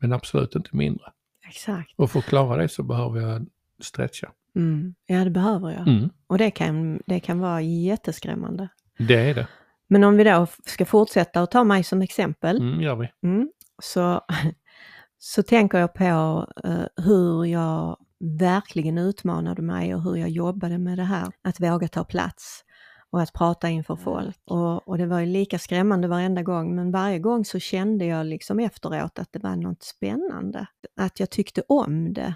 men 0.00 0.12
absolut 0.12 0.54
inte 0.54 0.76
mindre. 0.76 1.12
Exakt. 1.48 1.92
Och 1.96 2.10
för 2.10 2.18
att 2.18 2.24
klara 2.24 2.56
det 2.62 2.68
så 2.68 2.82
behöver 2.82 3.20
jag 3.20 3.46
stretcha. 3.82 4.28
Mm. 4.56 4.94
Ja, 5.06 5.24
det 5.24 5.30
behöver 5.30 5.70
jag. 5.70 5.88
Mm, 5.88 6.10
Och 6.26 6.38
det 6.38 6.50
kan, 6.50 7.02
det 7.06 7.20
kan 7.20 7.38
vara 7.38 7.60
jätteskrämmande. 7.60 8.68
det 8.98 9.30
är 9.30 9.34
det. 9.34 9.48
Men 9.88 10.04
om 10.04 10.16
vi 10.16 10.24
då 10.24 10.46
ska 10.66 10.84
fortsätta 10.84 11.42
att 11.42 11.50
ta 11.50 11.64
mig 11.64 11.84
som 11.84 12.02
exempel, 12.02 12.56
Mm, 12.56 12.80
gör 12.80 12.96
vi. 12.96 13.08
Mm. 13.22 13.50
Så 13.82 14.20
så 15.18 15.42
tänker 15.42 15.78
jag 15.78 15.94
på 15.94 16.46
eh, 16.64 17.04
hur 17.04 17.44
jag 17.44 17.96
verkligen 18.40 18.98
utmanade 18.98 19.62
mig 19.62 19.94
och 19.94 20.02
hur 20.02 20.16
jag 20.16 20.28
jobbade 20.28 20.78
med 20.78 20.98
det 20.98 21.04
här, 21.04 21.28
att 21.42 21.60
våga 21.60 21.88
ta 21.88 22.04
plats 22.04 22.64
och 23.10 23.22
att 23.22 23.32
prata 23.32 23.68
inför 23.68 23.96
folk. 23.96 24.38
Och, 24.44 24.88
och 24.88 24.98
det 24.98 25.06
var 25.06 25.20
ju 25.20 25.26
lika 25.26 25.58
skrämmande 25.58 26.08
varenda 26.08 26.42
gång, 26.42 26.76
men 26.76 26.90
varje 26.90 27.18
gång 27.18 27.44
så 27.44 27.58
kände 27.58 28.04
jag 28.04 28.26
liksom 28.26 28.60
efteråt 28.60 29.18
att 29.18 29.32
det 29.32 29.38
var 29.38 29.56
något 29.56 29.82
spännande. 29.82 30.66
Att 30.96 31.20
jag 31.20 31.30
tyckte 31.30 31.62
om 31.68 32.12
det. 32.12 32.34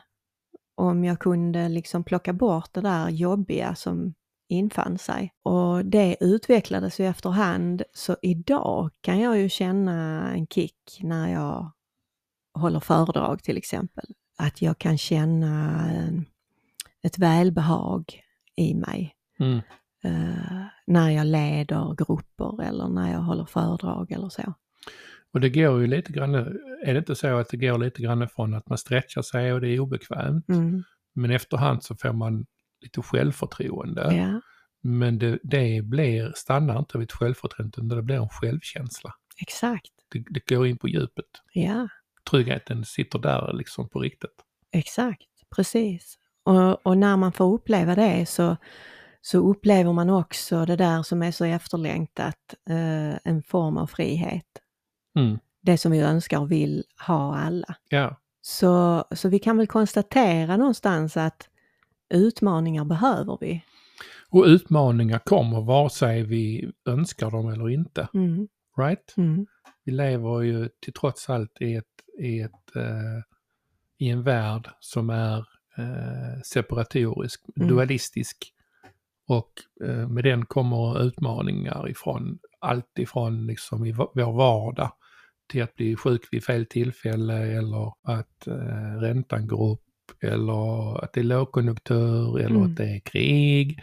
Om 0.75 1.05
jag 1.05 1.19
kunde 1.19 1.69
liksom 1.69 2.05
plocka 2.05 2.33
bort 2.33 2.69
det 2.73 2.81
där 2.81 3.09
jobbiga 3.09 3.75
som 3.75 4.15
infann 4.49 4.99
sig. 4.99 5.35
Och 5.43 5.85
det 5.85 6.17
utvecklades 6.21 7.01
ju 7.01 7.07
efterhand, 7.07 7.83
så 7.93 8.17
idag 8.23 8.91
kan 9.01 9.21
jag 9.21 9.39
ju 9.39 9.49
känna 9.49 10.29
en 10.33 10.47
kick 10.47 10.99
när 11.01 11.33
jag 11.33 11.71
håller 12.55 12.81
föredrag 12.81 13.43
till 13.43 13.57
exempel. 13.57 14.05
Att 14.39 14.63
jag 14.63 14.79
kan 14.79 14.99
känna 14.99 15.85
ett 17.03 17.19
välbehag 17.19 18.23
i 18.57 18.75
mig. 18.75 19.15
Mm. 19.39 19.61
Uh, 20.05 20.65
när 20.87 21.11
jag 21.11 21.27
leder 21.27 21.95
grupper 22.07 22.63
eller 22.63 22.89
när 22.89 23.13
jag 23.13 23.21
håller 23.21 23.45
föredrag 23.45 24.13
eller 24.13 24.29
så. 24.29 24.55
Och 25.33 25.41
det 25.41 25.51
går 25.51 25.81
ju 25.81 25.87
lite 25.87 26.13
grann, 26.13 26.35
är 26.85 26.93
det 26.93 26.99
inte 26.99 27.15
så 27.15 27.37
att 27.39 27.49
det 27.49 27.57
går 27.57 27.79
lite 27.79 28.03
grann 28.03 28.29
från 28.29 28.55
att 28.55 28.69
man 28.69 28.79
stretchar 28.79 29.23
sig 29.23 29.53
och 29.53 29.61
det 29.61 29.69
är 29.69 29.81
obekvämt, 29.81 30.49
Mm. 30.49 30.83
men 31.15 31.31
efterhand 31.31 31.83
så 31.85 31.97
får 31.97 32.13
man 32.13 32.47
lite 32.81 33.03
självförtroende. 33.03 34.15
Ja, 34.17 34.41
Men 34.83 35.19
det, 35.19 35.39
det 35.43 35.83
blir, 35.85 36.33
stannar 36.35 36.79
inte 36.79 36.99
vid 36.99 37.05
ett 37.09 37.13
självförtroende, 37.13 37.69
utan 37.77 37.89
det 37.89 38.03
blir 38.03 38.17
en 38.17 38.29
självkänsla. 38.29 39.15
exakt. 39.41 39.91
Det, 40.13 40.25
det 40.31 40.49
går 40.55 40.67
in 40.67 40.79
på 40.79 40.89
djupet. 40.89 41.25
Ja, 41.53 41.89
Tryggheten 42.31 42.85
sitter 42.85 43.19
där 43.19 43.53
liksom 43.53 43.89
på 43.89 44.01
riktigt. 44.01 44.37
exakt. 44.73 45.27
Precis. 45.57 46.19
Och, 46.45 46.87
och 46.87 46.99
när 46.99 47.17
man 47.17 47.33
får 47.33 47.55
uppleva 47.55 47.95
det 47.95 48.27
så, 48.29 48.57
så 49.25 49.39
upplever 49.39 49.93
man 49.93 50.11
också 50.11 50.65
det 50.65 50.77
där 50.77 51.03
som 51.03 51.23
är 51.23 51.31
så 51.31 51.45
efterlängtat, 51.45 52.55
eh, 52.71 53.15
en 53.25 53.43
form 53.43 53.77
av 53.77 53.87
frihet. 53.87 54.47
Mm. 55.19 55.39
Det 55.61 55.79
som 55.79 55.93
vi 55.93 56.01
önskar 56.01 56.39
och 56.41 56.51
vill 56.53 56.85
ha 57.07 57.37
alla. 57.37 57.77
Ja, 57.89 58.17
Så, 58.41 59.05
så 59.15 59.29
vi 59.29 59.39
kan 59.39 59.57
väl 59.57 59.67
konstatera 59.67 60.57
någonstans 60.57 61.17
att 61.17 61.49
utmaningar 62.15 62.85
behöver 62.85 63.39
vi. 63.41 63.65
och 64.31 64.45
utmaningar 64.45 65.19
kommer 65.19 65.61
vare 65.61 65.91
sig 65.91 66.23
vi 66.23 66.73
önskar 66.87 67.31
dem 67.31 67.49
eller 67.49 67.69
inte. 67.71 68.09
Mm, 68.15 68.49
Right? 68.77 69.15
mm, 69.17 69.47
Vi 69.85 69.93
lever 69.93 70.41
ju 70.41 70.69
till 70.81 70.93
trots 70.93 71.31
allt 71.31 71.57
i, 71.61 71.75
ett, 71.75 71.85
i, 72.19 72.41
ett, 72.41 72.77
eh, 72.77 73.23
i 73.99 74.09
en 74.09 74.23
värld 74.23 74.69
som 74.81 75.11
är 75.11 75.39
eh, 75.79 76.41
separatorisk, 76.45 77.45
Mm. 77.57 77.69
dualistisk. 77.69 78.53
Och 79.33 79.53
eh, 79.89 80.09
med 80.09 80.25
den 80.25 80.45
kommer 80.47 81.03
utmaningar 81.03 81.91
ifrån 81.91 82.39
allt 82.61 82.99
ifrån 82.99 83.47
liksom 83.47 83.85
i 83.87 83.93
vår 83.93 84.33
vardag 84.33 84.93
till 85.53 85.63
att 85.63 85.75
bli 85.75 85.97
sjuk 85.97 86.23
vid 86.31 86.45
fel 86.45 86.67
tillfälle 86.67 87.59
eller 87.59 87.93
att 88.03 88.47
eh, 88.47 89.01
räntan 89.01 89.47
går 89.47 89.73
upp 89.73 89.81
eller 90.23 91.05
att 91.05 91.13
det 91.13 91.21
är 91.21 91.25
lågkonjunktur 91.25 92.39
eller 92.39 92.51
Mm. 92.57 92.63
att 92.63 92.77
det 92.77 92.85
är 92.85 93.01
krig 93.01 93.83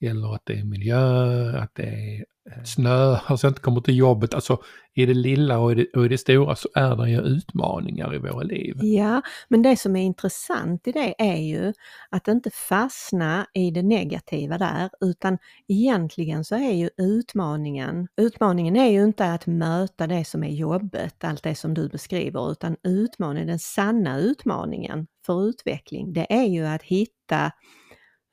eller 0.00 0.34
att 0.34 0.42
det 0.44 0.58
är 0.58 0.64
miljö, 0.64 1.58
att 1.58 1.74
det 1.74 1.82
är 1.82 2.24
eh, 2.50 2.62
snö, 2.64 3.16
alltså 3.26 3.48
inte 3.48 3.60
kommer 3.60 3.80
till 3.80 3.96
jobbet. 3.96 4.34
Alltså 4.34 4.58
i 4.94 5.06
det 5.06 5.14
lilla 5.14 5.58
och 5.58 5.72
i 5.72 5.74
det, 5.74 5.98
och 5.98 6.06
i 6.06 6.08
det 6.08 6.18
stora 6.18 6.56
så 6.56 6.68
är 6.74 6.96
det 6.96 7.10
ju 7.10 7.20
utmaningar 7.20 8.14
i 8.14 8.18
våra 8.18 8.42
liv. 8.42 8.76
Ja, 8.82 9.22
men 9.48 9.62
det 9.62 9.76
som 9.76 9.96
är 9.96 10.02
intressant 10.02 10.88
i 10.88 10.92
det 10.92 11.14
är 11.18 11.36
ju 11.36 11.72
att 12.10 12.28
inte 12.28 12.50
fastna 12.50 13.46
i 13.54 13.70
det 13.70 13.82
negativa 13.82 14.58
där, 14.58 14.90
utan 15.00 15.38
egentligen 15.68 16.44
så 16.44 16.54
är 16.54 16.72
ju 16.72 16.90
utmaningen, 16.96 18.08
utmaningen 18.16 18.76
är 18.76 18.90
ju 18.90 19.04
inte 19.04 19.32
att 19.32 19.46
möta 19.46 20.06
det 20.06 20.24
som 20.24 20.44
är 20.44 20.50
jobbet, 20.50 21.24
allt 21.24 21.42
det 21.42 21.54
som 21.54 21.74
du 21.74 21.88
beskriver, 21.88 22.52
utan 22.52 22.76
utmaningen, 22.82 23.48
den 23.48 23.58
sanna 23.58 24.18
utmaningen 24.18 25.06
för 25.26 25.48
utveckling, 25.48 26.12
det 26.12 26.32
är 26.32 26.46
ju 26.46 26.66
att 26.66 26.82
hitta 26.82 27.52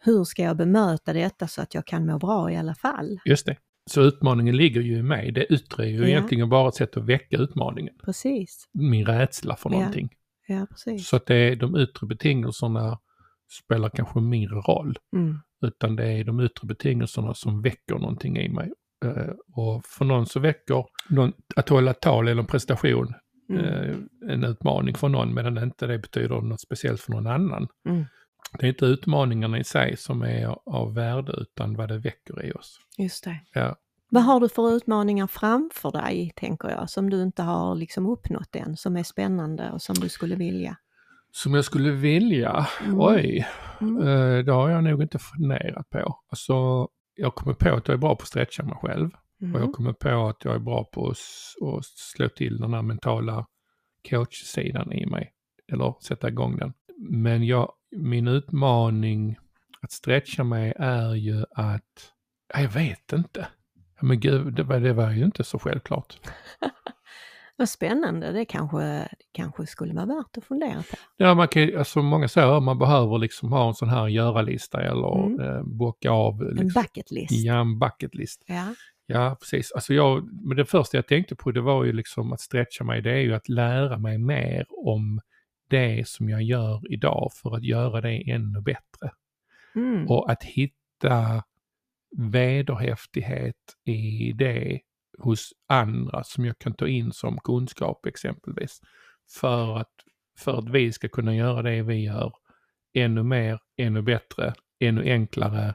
hur 0.06 0.24
ska 0.24 0.42
jag 0.44 0.58
bemöta 0.58 1.14
detta 1.14 1.48
så 1.48 1.62
att 1.62 1.74
jag 1.74 1.86
kan 1.88 2.06
må 2.06 2.18
bra 2.18 2.52
i 2.52 2.56
alla 2.58 2.76
fall? 2.76 3.20
Just 3.26 3.46
det. 3.46 3.58
Så 3.92 4.02
utmaningen 4.02 4.58
ligger 4.58 4.82
ju 4.82 4.98
i 4.98 5.04
mig. 5.04 5.32
Det 5.32 5.46
yttre 5.54 5.84
är 5.86 5.88
ju 5.90 6.00
Ja. 6.02 6.08
egentligen 6.08 6.50
bara 6.50 6.68
ett 6.68 6.76
sätt 6.76 6.98
att 6.98 7.06
väcka 7.06 7.38
utmaningen. 7.38 7.94
Precis, 8.06 8.66
Min 8.74 9.06
rädsla 9.06 9.56
för 9.56 9.70
Ja. 9.70 9.78
någonting. 9.78 10.10
ja 10.48 10.68
precis. 10.70 11.08
Så 11.08 11.16
att 11.16 11.26
det 11.26 11.36
är 11.36 11.56
de 11.56 11.76
yttre 11.78 12.08
betingelserna 12.08 13.00
spelar 13.66 13.90
kanske 13.90 14.20
mindre 14.20 14.56
roll. 14.56 14.98
Mm. 15.16 15.40
Utan 15.66 15.96
det 15.96 16.08
är 16.08 16.24
de 16.24 16.40
yttre 16.40 16.68
betingelserna 16.68 17.34
som 17.34 17.62
väcker 17.62 17.96
någonting 17.96 18.38
i 18.38 18.50
mig. 18.50 18.72
Eh, 19.06 19.34
och 19.56 19.86
för 19.86 20.06
någon 20.06 20.26
så 20.26 20.40
väcker 20.40 20.86
någon, 21.10 21.34
att 21.56 21.70
hålla 21.70 21.94
tal 21.94 22.28
eller 22.28 22.42
en 22.42 22.48
prestation 22.48 23.14
Mm. 23.50 23.66
eh, 23.66 23.96
en 24.32 24.44
utmaning 24.44 24.96
för 24.96 25.10
någon 25.10 25.34
medan 25.34 25.54
det 25.56 25.64
inte 25.64 25.88
det 25.88 26.00
betyder 26.00 26.42
något 26.42 26.62
speciellt 26.62 27.02
för 27.02 27.12
någon 27.12 27.28
annan. 27.28 27.68
Mm. 27.90 28.06
Det 28.60 28.66
är 28.66 28.70
inte 28.70 28.86
utmaningarna 28.86 29.60
i 29.60 29.64
sig 29.64 29.98
som 29.98 30.22
är 30.22 30.56
av 30.66 30.94
värde 30.94 31.32
utan 31.38 31.75
vad 31.75 31.90
det 31.90 31.98
väcker 31.98 32.46
i 32.46 32.52
oss. 32.52 32.80
Just 32.98 33.24
det. 33.24 33.40
Ja. 33.54 33.75
Vad 34.10 34.24
har 34.24 34.40
du 34.40 34.50
för 34.50 34.75
utmaningar 34.75 35.28
framför 35.28 35.92
dig, 35.92 36.34
tänker 36.36 36.70
jag, 36.70 36.90
som 36.90 37.10
du 37.10 37.22
inte 37.24 37.44
har 37.44 37.75
liksom 37.75 38.06
uppnått 38.08 38.56
än, 38.56 38.78
som 38.78 38.98
är 38.98 39.04
spännande 39.04 39.72
och 39.72 39.82
som 39.82 39.96
du 39.96 40.10
skulle 40.10 40.36
vilja? 40.36 40.78
Som 41.32 41.54
jag 41.54 41.66
skulle 41.66 41.92
vilja, 41.92 42.68
Mm. 42.86 43.00
oj, 43.00 43.48
Mm. 43.82 43.98
eh, 44.08 44.46
det 44.46 44.52
har 44.52 44.70
jag 44.70 44.84
nog 44.84 45.02
inte 45.02 45.20
funderat 45.20 45.90
på. 45.90 46.20
Alltså, 46.30 46.88
jag 47.16 47.36
kommer 47.36 47.54
på 47.54 47.75
att 47.75 47.88
jag 47.88 47.94
är 47.94 47.98
bra 47.98 48.16
på 48.16 48.22
att 48.22 48.28
stretcha 48.28 48.64
mig 48.64 48.75
själv. 48.82 49.10
Och 49.38 49.44
Mm. 49.44 49.62
jag 49.62 49.74
kommer 49.74 49.94
på 49.94 50.28
att 50.28 50.46
jag 50.46 50.56
är 50.56 50.60
bra 50.60 50.84
på 50.84 51.10
att 51.10 51.86
slå 51.86 52.30
till 52.30 52.58
den 52.58 52.74
här 52.74 52.82
mentala 52.82 53.46
coachsidan 54.10 54.92
i 54.94 55.06
mig. 55.06 55.32
Eller 55.72 55.96
sätta 56.02 56.28
igång 56.28 56.58
den. 56.58 56.74
Men 56.98 57.46
jag, 57.46 57.72
min 57.96 58.28
utmaning 58.28 59.38
att 59.82 59.92
stretcha 59.92 60.44
mig 60.44 60.74
är 60.80 61.14
ju 61.16 61.44
att, 61.52 62.12
ja, 62.54 62.62
jag 62.62 62.70
vet 62.70 63.14
inte. 63.14 63.48
Men 64.02 64.20
gud, 64.20 64.54
det 64.54 64.64
var, 64.64 64.80
det 64.80 64.94
var 64.94 65.12
ju 65.12 65.25
inte 65.25 65.44
så 65.44 65.60
självklart. 65.60 66.18
Vad 67.58 67.70
spännande, 67.70 68.32
det 68.32 68.46
kanske, 68.46 69.08
kanske 69.32 69.66
skulle 69.66 69.94
vara 69.94 70.06
värt 70.06 70.38
att 70.38 70.44
fundera 70.46 70.78
på. 70.78 70.96
Ja, 71.18 71.34
man 71.34 71.48
kan, 71.48 71.78
alltså 71.78 72.02
många 72.02 72.28
säger 72.28 72.58
att 72.58 72.64
man 72.64 72.80
behöver 72.80 73.18
liksom 73.18 73.52
ha 73.52 73.68
en 73.68 73.74
sån 73.74 73.90
här 73.90 74.08
göra-lista 74.08 74.82
eller 74.82 75.25
Mm. 75.25 75.40
eh, 75.40 75.64
bocka 75.64 76.12
av. 76.12 76.42
En 76.42 76.48
Liksom, 76.56 76.82
bucket 76.84 77.12
list. 77.12 77.32
ja, 77.46 77.60
en 77.60 77.80
bucket 77.80 78.16
list. 78.16 78.44
Ja. 78.48 78.74
Ja, 79.08 79.38
precis. 79.40 79.72
Alltså 79.72 79.94
jag, 79.94 80.30
men 80.48 80.58
det 80.58 80.66
första 80.66 80.98
jag 80.98 81.08
tänkte 81.08 81.36
på 81.36 81.52
det 81.52 81.62
var 81.62 81.84
ju 81.84 81.94
liksom 81.94 82.34
att 82.34 82.42
stretcha 82.42 82.84
mig, 82.84 83.02
det 83.02 83.12
är 83.12 83.20
ju 83.22 83.34
att 83.34 83.50
lära 83.50 83.98
mig 83.98 84.18
mer 84.18 84.66
om 84.70 85.22
det 85.75 86.08
som 86.08 86.29
jag 86.29 86.41
gör 86.41 86.82
idag 86.94 87.32
för 87.34 87.55
att 87.55 87.63
göra 87.63 88.01
det 88.01 88.32
ännu 88.32 88.62
bättre. 88.62 89.12
Mm. 89.75 90.08
Och 90.08 90.32
att 90.32 90.44
hitta 90.44 91.44
vederhäftighet 92.17 93.75
i 93.86 94.32
det 94.32 94.79
hos 95.17 95.53
andra 95.67 96.24
som 96.24 96.46
jag 96.46 96.60
kan 96.60 96.74
ta 96.74 96.88
in 96.88 97.12
som 97.12 97.38
kunskap 97.38 98.05
exempelvis. 98.05 98.82
För 99.39 99.77
att, 99.77 99.94
för 100.38 100.58
att 100.58 100.70
vi 100.70 100.91
ska 100.91 101.08
kunna 101.08 101.36
göra 101.36 101.62
det 101.62 101.82
vi 101.82 102.03
gör 102.03 102.34
ännu 102.94 103.24
mer, 103.24 103.60
ännu 103.77 104.01
bättre, 104.01 104.53
ännu 104.79 105.12
enklare 105.12 105.74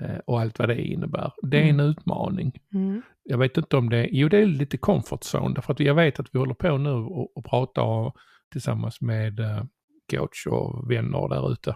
eh, 0.00 0.18
och 0.26 0.40
allt 0.40 0.58
vad 0.58 0.68
det 0.68 0.82
innebär. 0.82 1.32
Det 1.42 1.58
är 1.58 1.68
en 1.68 1.80
utmaning. 1.80 2.60
Mm. 2.72 3.02
Jag 3.24 3.38
vet 3.38 3.56
inte 3.56 3.76
om 3.76 3.90
det, 3.90 4.08
jo 4.12 4.28
det 4.28 4.38
är 4.38 4.46
lite 4.46 4.76
comfort 4.76 5.20
zone 5.34 5.54
därför 5.54 5.72
att 5.72 5.80
jag 5.80 5.94
vet 5.94 6.20
att 6.20 6.34
vi 6.34 6.38
håller 6.38 6.54
på 6.54 6.78
nu 6.78 6.90
och, 6.90 7.36
och 7.36 7.44
pratar 7.44 8.12
tillsammans 8.52 9.00
med 9.00 9.40
eh, 9.40 9.62
coach 10.10 10.46
och 10.46 10.90
vänner 10.90 11.28
där 11.28 11.52
ute 11.52 11.74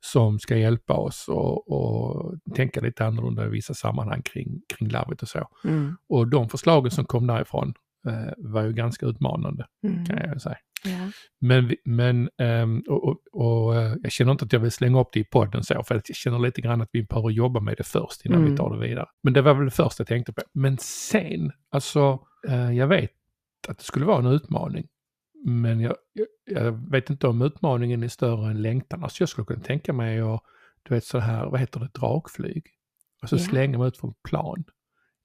som 0.00 0.38
ska 0.38 0.56
hjälpa 0.56 0.94
oss 0.94 1.28
och, 1.28 1.70
och 1.72 2.34
tänka 2.54 2.80
lite 2.80 3.06
annorlunda 3.06 3.46
i 3.46 3.48
vissa 3.48 3.74
sammanhang 3.74 4.22
kring, 4.22 4.60
kring 4.76 4.88
labbet 4.88 5.22
och 5.22 5.28
så. 5.28 5.48
Mm. 5.64 5.96
Och 6.08 6.28
de 6.28 6.48
förslagen 6.48 6.90
som 6.90 7.04
kom 7.04 7.26
därifrån 7.26 7.74
eh, 8.08 8.32
var 8.36 8.62
ju 8.62 8.72
ganska 8.72 9.06
utmanande 9.06 9.66
Mm. 9.86 10.06
kan 10.06 10.16
jag 10.16 10.42
säga. 10.42 10.56
Ja. 10.84 11.10
Men, 11.40 11.74
men 11.84 12.28
ehm, 12.38 12.82
och, 12.88 13.04
och, 13.04 13.16
och 13.32 13.76
eh, 13.76 13.94
jag 14.02 14.12
känner 14.12 14.32
inte 14.32 14.44
att 14.44 14.52
jag 14.52 14.60
vill 14.60 14.70
slänga 14.70 15.00
upp 15.00 15.08
det 15.12 15.20
i 15.20 15.24
podden 15.24 15.62
så, 15.64 15.82
för 15.82 15.94
jag 15.94 16.16
känner 16.16 16.38
lite 16.38 16.60
grann 16.60 16.82
att 16.82 16.88
vi 16.92 17.02
behöver 17.02 17.30
jobba 17.30 17.60
med 17.60 17.74
det 17.78 17.84
först 17.84 18.26
innan 18.26 18.38
Mm. 18.38 18.50
vi 18.50 18.56
tar 18.56 18.74
det 18.76 18.88
vidare. 18.88 19.06
Men 19.22 19.32
det 19.32 19.42
var 19.42 19.54
väl 19.54 19.64
det 19.64 19.70
första 19.70 20.00
jag 20.00 20.08
tänkte 20.08 20.32
på. 20.32 20.42
Men 20.54 20.78
sen, 20.80 21.52
alltså, 21.70 22.18
eh, 22.48 22.72
jag 22.72 22.86
vet 22.86 23.10
att 23.68 23.78
det 23.78 23.84
skulle 23.84 24.06
vara 24.06 24.18
en 24.18 24.26
utmaning. 24.26 24.86
Men 25.48 25.80
jag, 25.80 25.94
jag, 26.44 26.90
vet 26.90 27.10
inte 27.10 27.26
om 27.28 27.42
utmaningen 27.42 28.02
är 28.02 28.08
större 28.08 28.50
än 28.50 28.62
längtan. 28.62 29.02
Alltså 29.04 29.22
jag 29.22 29.28
skulle 29.28 29.44
kunna 29.46 29.60
tänka 29.62 29.92
mig 29.92 30.20
att, 30.20 30.42
du 30.82 30.94
vet 30.94 31.04
så 31.04 31.18
här, 31.18 31.46
vad 31.46 31.60
heter 31.60 31.80
det, 31.80 31.88
drakflyg? 32.00 32.66
Och 33.22 33.28
så 33.28 33.36
Ja. 33.36 33.40
slänga 33.40 33.78
mig 33.78 33.88
ut 33.88 33.96
från 33.96 34.10
ett 34.10 34.22
plan. 34.22 34.64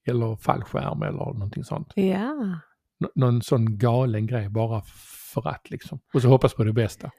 Eller 0.06 0.36
fallskärm 0.36 1.02
eller 1.02 1.18
någonting 1.18 1.64
sånt. 1.64 1.92
ja. 1.94 2.60
Nå- 2.98 3.10
någon 3.14 3.42
sån 3.42 3.78
galen 3.78 4.26
grej 4.26 4.48
bara 4.48 4.82
för 5.32 5.48
att 5.48 5.70
liksom. 5.70 6.00
Och 6.14 6.22
så 6.22 6.28
hoppas 6.28 6.54
på 6.54 6.64
det 6.64 6.72
bästa. 6.72 7.10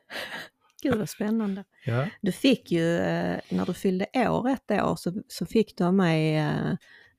Gud 0.84 0.96
vad 0.98 1.10
spännande. 1.10 1.64
Ja, 1.86 2.08
Du 2.22 2.32
fick 2.32 2.72
ju, 2.72 2.96
eh, 2.98 3.40
när 3.52 3.66
du 3.66 3.74
fyllde 3.74 4.06
år 4.16 4.50
ett 4.50 4.72
år, 4.72 4.96
så, 4.96 5.24
så 5.28 5.46
fick 5.46 5.78
du 5.78 5.84
av 5.84 5.94
mig 5.94 6.36
eh, 6.38 6.72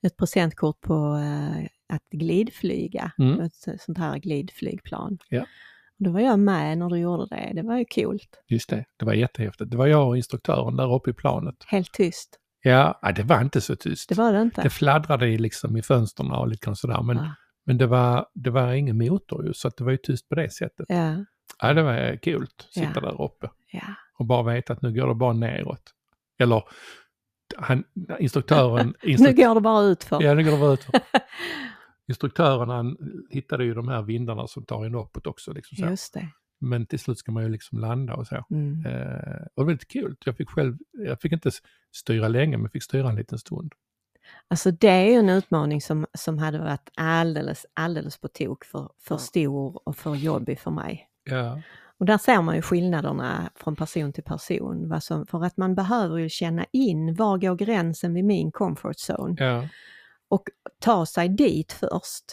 ett 0.03 0.17
presentkort 0.17 0.81
på 0.81 1.17
eh, 1.17 1.65
att 1.89 2.03
glidflyga. 2.11 3.13
Mm. 3.19 3.41
Ett 3.41 3.81
sånt 3.81 3.99
här 3.99 4.19
glidflygplan. 4.19 5.19
Ja. 5.29 5.47
Då 5.99 6.11
var 6.11 6.21
jag 6.21 6.39
med 6.39 6.79
när 6.79 6.89
du 6.91 6.99
gjorde 6.99 7.27
det. 7.37 7.53
Det 7.55 7.63
var 7.63 7.79
ju 7.79 7.85
kul. 7.85 8.19
just 8.49 8.69
det. 8.71 8.85
Det 8.97 9.05
var 9.05 9.13
jättehäftigt. 9.13 9.71
Det 9.71 9.77
var 9.77 9.87
jag 9.87 10.09
och 10.09 10.17
instruktören 10.17 10.77
där 10.77 10.95
uppe 10.95 11.11
i 11.11 11.13
planet. 11.13 11.55
Helt 11.67 11.93
tyst. 11.93 12.39
Ja, 12.63 13.01
det 13.17 13.23
var 13.23 13.41
inte 13.41 13.61
så 13.61 13.77
tyst. 13.77 14.09
Det 14.09 14.15
var 14.15 14.33
det 14.33 14.43
inte. 14.43 14.63
Det 14.63 14.71
fladdrade 14.71 15.29
i 15.29 15.39
liksom 15.39 15.77
i 15.77 15.83
fönstren 15.83 16.31
och 16.31 16.49
lite 16.49 16.75
sådär. 16.77 17.03
Men, 17.03 17.17
Ja. 17.17 17.31
men 17.67 17.79
det, 17.79 17.87
var, 17.87 18.27
det 18.35 18.51
var 18.51 18.73
ingen 18.73 18.99
motor 18.99 19.47
ju, 19.47 19.55
så 19.55 19.69
att 19.69 19.77
det 19.77 19.85
var 19.85 19.91
ju 19.91 19.97
tyst 19.99 20.29
på 20.29 20.35
det 20.35 20.51
sättet. 20.51 20.87
Ja, 20.89 21.15
Ja, 21.63 21.73
det 21.73 21.83
var 21.83 22.17
kul 22.23 22.43
att 22.43 22.73
sitta 22.73 22.91
Ja. 22.95 23.01
där 23.01 23.23
uppe 23.23 23.51
ja. 23.73 23.81
och 24.19 24.27
bara 24.27 24.43
veta 24.55 24.73
att 24.73 24.83
nu 24.83 24.93
går 24.93 25.09
det 25.09 25.15
bara 25.15 25.33
neråt. 25.33 25.83
Eller 26.39 26.63
han, 27.57 27.85
instruktören... 28.19 28.95
Nu 29.03 29.13
Instruk- 29.13 29.37
går 29.37 29.55
det 29.55 29.61
bara 29.61 29.83
ut 29.83 30.05
för. 30.05 30.23
ja, 30.23 30.35
nu 30.35 30.45
går 30.45 30.51
det 30.53 30.59
bara 30.59 30.73
ut. 30.73 30.87
Instruktören 32.09 32.69
han 32.69 32.97
hittade 33.31 33.65
ju 33.65 33.75
de 33.75 33.89
här 33.89 34.03
vindarna 34.03 34.47
som 34.47 34.65
tar 34.65 34.85
en 34.85 34.95
uppåt 34.95 35.27
också. 35.27 35.53
Liksom 35.53 35.77
så. 35.77 35.87
Just 35.87 36.15
det. 36.15 36.29
Men 36.61 36.87
till 36.87 36.99
slut 36.99 37.19
ska 37.19 37.33
man 37.33 37.43
ju 37.43 37.49
liksom 37.49 37.79
landa 37.79 38.15
och 38.15 38.27
så. 38.27 38.45
Mm. 38.51 38.87
Eh, 38.87 39.37
och 39.37 39.51
det 39.55 39.63
var 39.63 39.65
väldigt 39.65 39.89
kul. 39.89 40.17
Jag 40.25 40.37
fick 40.37 40.51
själv, 40.51 40.77
jag 40.93 41.21
fick 41.21 41.33
inte 41.33 41.51
styra 41.97 42.29
länge 42.29 42.57
men 42.57 42.71
fick 42.71 42.83
styra 42.83 43.09
en 43.09 43.17
liten 43.17 43.39
stund. 43.39 43.73
Alltså 44.49 44.71
det 44.71 44.89
är 44.89 45.05
ju 45.05 45.15
en 45.15 45.29
utmaning 45.29 45.81
som, 45.81 46.07
som 46.19 46.39
hade 46.39 46.59
varit 46.59 46.91
alldeles, 46.97 47.67
alldeles 47.75 48.19
på 48.19 48.29
tok 48.29 48.65
för, 48.65 48.91
för 48.99 49.17
stor 49.17 49.81
och 49.85 49.97
för 49.97 50.15
jobbig 50.15 50.61
för 50.61 50.71
mig. 50.71 51.09
Ja, 51.25 51.61
Och 51.99 52.07
där 52.07 52.19
ser 52.19 52.43
man 52.43 52.57
ju 52.57 52.63
skillnaderna 52.63 53.51
från 53.55 53.77
person 53.77 54.13
till 54.13 54.25
person. 54.25 55.01
Som, 55.01 55.27
för 55.27 55.45
att 55.45 55.57
man 55.57 55.75
behöver 55.75 56.17
ju 56.19 56.29
känna 56.29 56.67
in 56.73 57.15
var 57.15 57.39
går 57.39 57.57
gränsen 57.57 58.15
vid 58.15 58.25
min 58.25 58.53
comfort 58.53 58.97
zone 58.97 59.35
ja, 59.39 59.69
och 60.35 60.49
ta 60.81 61.07
sig 61.07 61.29
dit 61.29 61.73
först, 61.73 62.25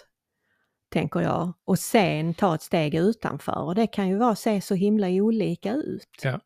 tänker 0.92 1.20
jag. 1.20 1.54
Och 1.66 1.80
sen 1.80 2.34
ta 2.34 2.56
ett 2.56 2.62
steg 2.62 2.96
utanför. 2.96 3.62
Och 3.62 3.76
det 3.76 3.88
kan 3.88 4.08
ju 4.10 4.18
vara 4.18 4.36
se 4.36 4.62
så 4.62 4.76
himla 4.76 5.08
olika 5.08 5.74
ut. 5.74 6.10
Ja. 6.24 6.40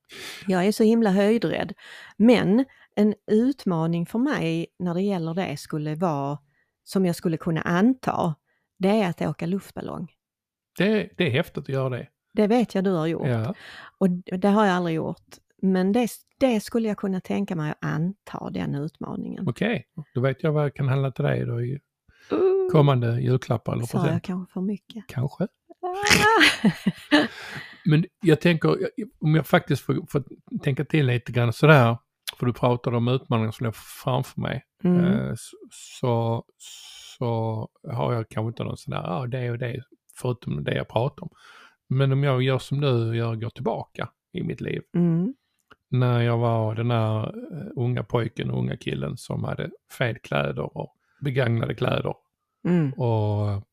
Jag 0.47 0.65
är 0.65 0.71
så 0.71 0.83
himla 0.83 1.09
höjdrädd. 1.09 1.73
Men 2.17 2.65
en 2.95 3.13
utmaning 3.31 4.05
för 4.05 4.19
mig 4.19 4.67
när 4.79 4.93
det 4.93 5.01
gäller 5.01 5.33
det 5.33 5.57
skulle 5.57 5.95
vara, 5.95 6.37
som 6.83 7.05
jag 7.05 7.15
skulle 7.15 7.37
kunna 7.37 7.61
anta, 7.61 8.35
det 8.79 8.89
är 8.89 9.09
att 9.09 9.21
åka 9.21 9.45
luftballong. 9.45 10.11
det, 10.77 11.09
det 11.17 11.27
är 11.27 11.31
häftigt 11.31 11.57
att 11.57 11.69
göra 11.69 11.89
det. 11.89 12.07
Det 12.33 12.47
vet 12.47 12.75
jag 12.75 12.83
du 12.83 12.91
har 12.91 13.07
gjort. 13.07 13.27
Ja, 13.27 13.53
Och 13.97 14.09
det 14.39 14.47
har 14.47 14.65
jag 14.65 14.75
aldrig 14.75 14.95
gjort. 14.95 15.37
Men 15.71 15.91
det, 15.91 16.07
det 16.39 16.59
skulle 16.59 16.87
jag 16.87 16.97
kunna 16.97 17.21
tänka 17.21 17.55
mig 17.55 17.71
att 17.71 17.77
anta, 17.85 18.49
den 18.49 18.75
utmaningen. 18.75 19.47
okej. 19.49 19.85
Då 20.13 20.21
vet 20.21 20.43
jag 20.43 20.51
vad 20.51 20.63
jag 20.63 20.75
kan 20.75 20.87
handla 20.87 21.11
till 21.11 21.25
dig 21.25 21.45
då 21.45 21.61
i 21.61 21.79
Uh, 22.31 22.71
kommande 22.71 23.21
julklappar 23.21 23.73
eller 23.73 23.85
Sa 23.85 23.97
jag 23.97 24.03
present. 24.05 24.23
kanske 24.23 24.53
för 24.53 24.61
mycket? 24.61 25.03
Kanske. 25.07 25.43
Ah! 25.43 26.69
Men 27.85 28.05
jag 28.21 28.41
tänker, 28.41 28.69
jag- 28.69 29.07
om 29.19 29.35
jag 29.35 29.47
faktiskt 29.47 29.81
får, 29.81 30.05
får 30.09 30.23
tänka 30.63 30.85
till 30.85 31.05
lite 31.05 31.31
grann 31.31 31.53
sådär, 31.53 31.97
för 32.39 32.45
du 32.45 32.53
pratade 32.53 32.97
om 32.97 33.07
utmaningar 33.07 33.51
som 33.51 33.63
låg 33.65 33.75
framför 33.75 34.41
mig, 34.41 34.63
Mm. 34.83 35.05
eh, 35.05 35.33
så, 35.71 36.43
så, 36.57 37.69
har 37.91 38.13
jag 38.13 38.29
kanske 38.29 38.47
inte 38.47 38.63
någon 38.63 38.77
sån 38.77 38.91
där, 38.91 39.01
ja 39.03 39.25
det 39.27 39.51
och 39.51 39.57
det, 39.57 39.83
förutom 40.21 40.63
det 40.63 40.75
jag 40.75 40.87
pratar 40.87 41.23
om. 41.23 41.29
Men 41.89 42.11
om 42.11 42.23
jag 42.23 42.41
gör 42.41 42.59
som 42.59 42.81
du 42.81 43.17
gör, 43.17 43.35
går 43.35 43.49
tillbaka 43.49 44.09
i 44.33 44.43
mitt 44.43 44.61
liv, 44.61 44.81
Mm. 44.97 45.33
När 45.89 46.21
jag 46.21 46.37
var 46.37 46.75
den 46.75 46.87
där 46.87 47.23
eh, 47.27 47.67
unga 47.75 48.03
pojken 48.03 48.49
och 48.51 48.59
unga 48.59 48.77
killen 48.77 49.17
som 49.17 49.43
hade 49.43 49.69
fel 49.97 50.17
kläder 50.17 50.77
och 50.77 50.93
begagnade 51.21 51.75
kläder 51.75 52.13
Mm. 52.67 52.93
och 52.93 53.63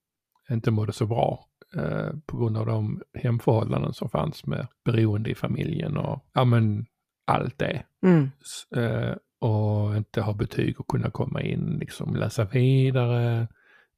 inte 0.50 0.70
mådde 0.70 0.92
så 0.92 1.06
bra 1.06 1.44
eh, 1.76 2.08
på 2.26 2.36
grund 2.36 2.56
av 2.56 2.66
de 2.66 3.02
hemförhållanden 3.14 3.92
som 3.92 4.08
fanns 4.10 4.46
med 4.46 4.66
beroende 4.84 5.30
i 5.30 5.34
familjen 5.34 5.96
och 5.96 6.24
ja 6.32 6.44
men 6.44 6.86
allt 7.26 7.58
det. 7.58 7.82
Mm. 8.02 8.30
S- 8.40 8.78
eh, 8.78 9.14
och 9.38 9.96
inte 9.96 10.20
ha 10.20 10.32
betyg 10.34 10.80
och 10.80 10.86
kunna 10.88 11.10
komma 11.10 11.42
in, 11.42 11.76
liksom 11.80 12.14
läsa 12.16 12.44
vidare, 12.44 13.48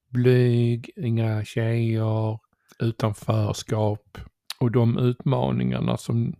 blyg, 0.08 0.90
inga 0.96 1.44
tjejer, 1.44 2.38
utanförskap 2.78 4.18
och 4.60 4.70
de 4.70 4.98
utmaningarna 4.98 5.96
som 5.96 6.36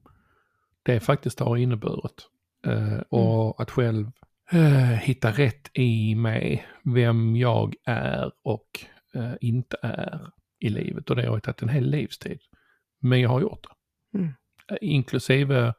det 0.84 1.00
faktiskt 1.00 1.40
har 1.40 1.56
inneburit. 1.56 2.28
Eh, 2.66 2.98
och 3.08 3.62
att 3.62 3.70
själv 3.70 4.10
eh, 4.50 4.98
hitta 5.00 5.30
rätt 5.30 5.70
i 5.72 6.14
mig, 6.14 6.66
vem 6.82 7.36
jag 7.36 7.74
är 7.84 8.32
och 8.42 8.84
eh, 9.14 9.32
inte 9.40 9.76
är 9.82 10.30
i 10.58 10.68
livet. 10.68 11.10
Och 11.10 11.16
det 11.16 11.26
har 11.26 11.40
tagit 11.40 11.62
en 11.62 11.68
hel 11.68 11.90
livstid. 11.90 12.40
Men 13.00 13.20
jag 13.20 13.28
har 13.28 13.40
gjort 13.40 13.62
det. 13.62 14.18
Mm. 14.18 14.32
Eh, 14.70 14.76
Inklusive 14.80 15.74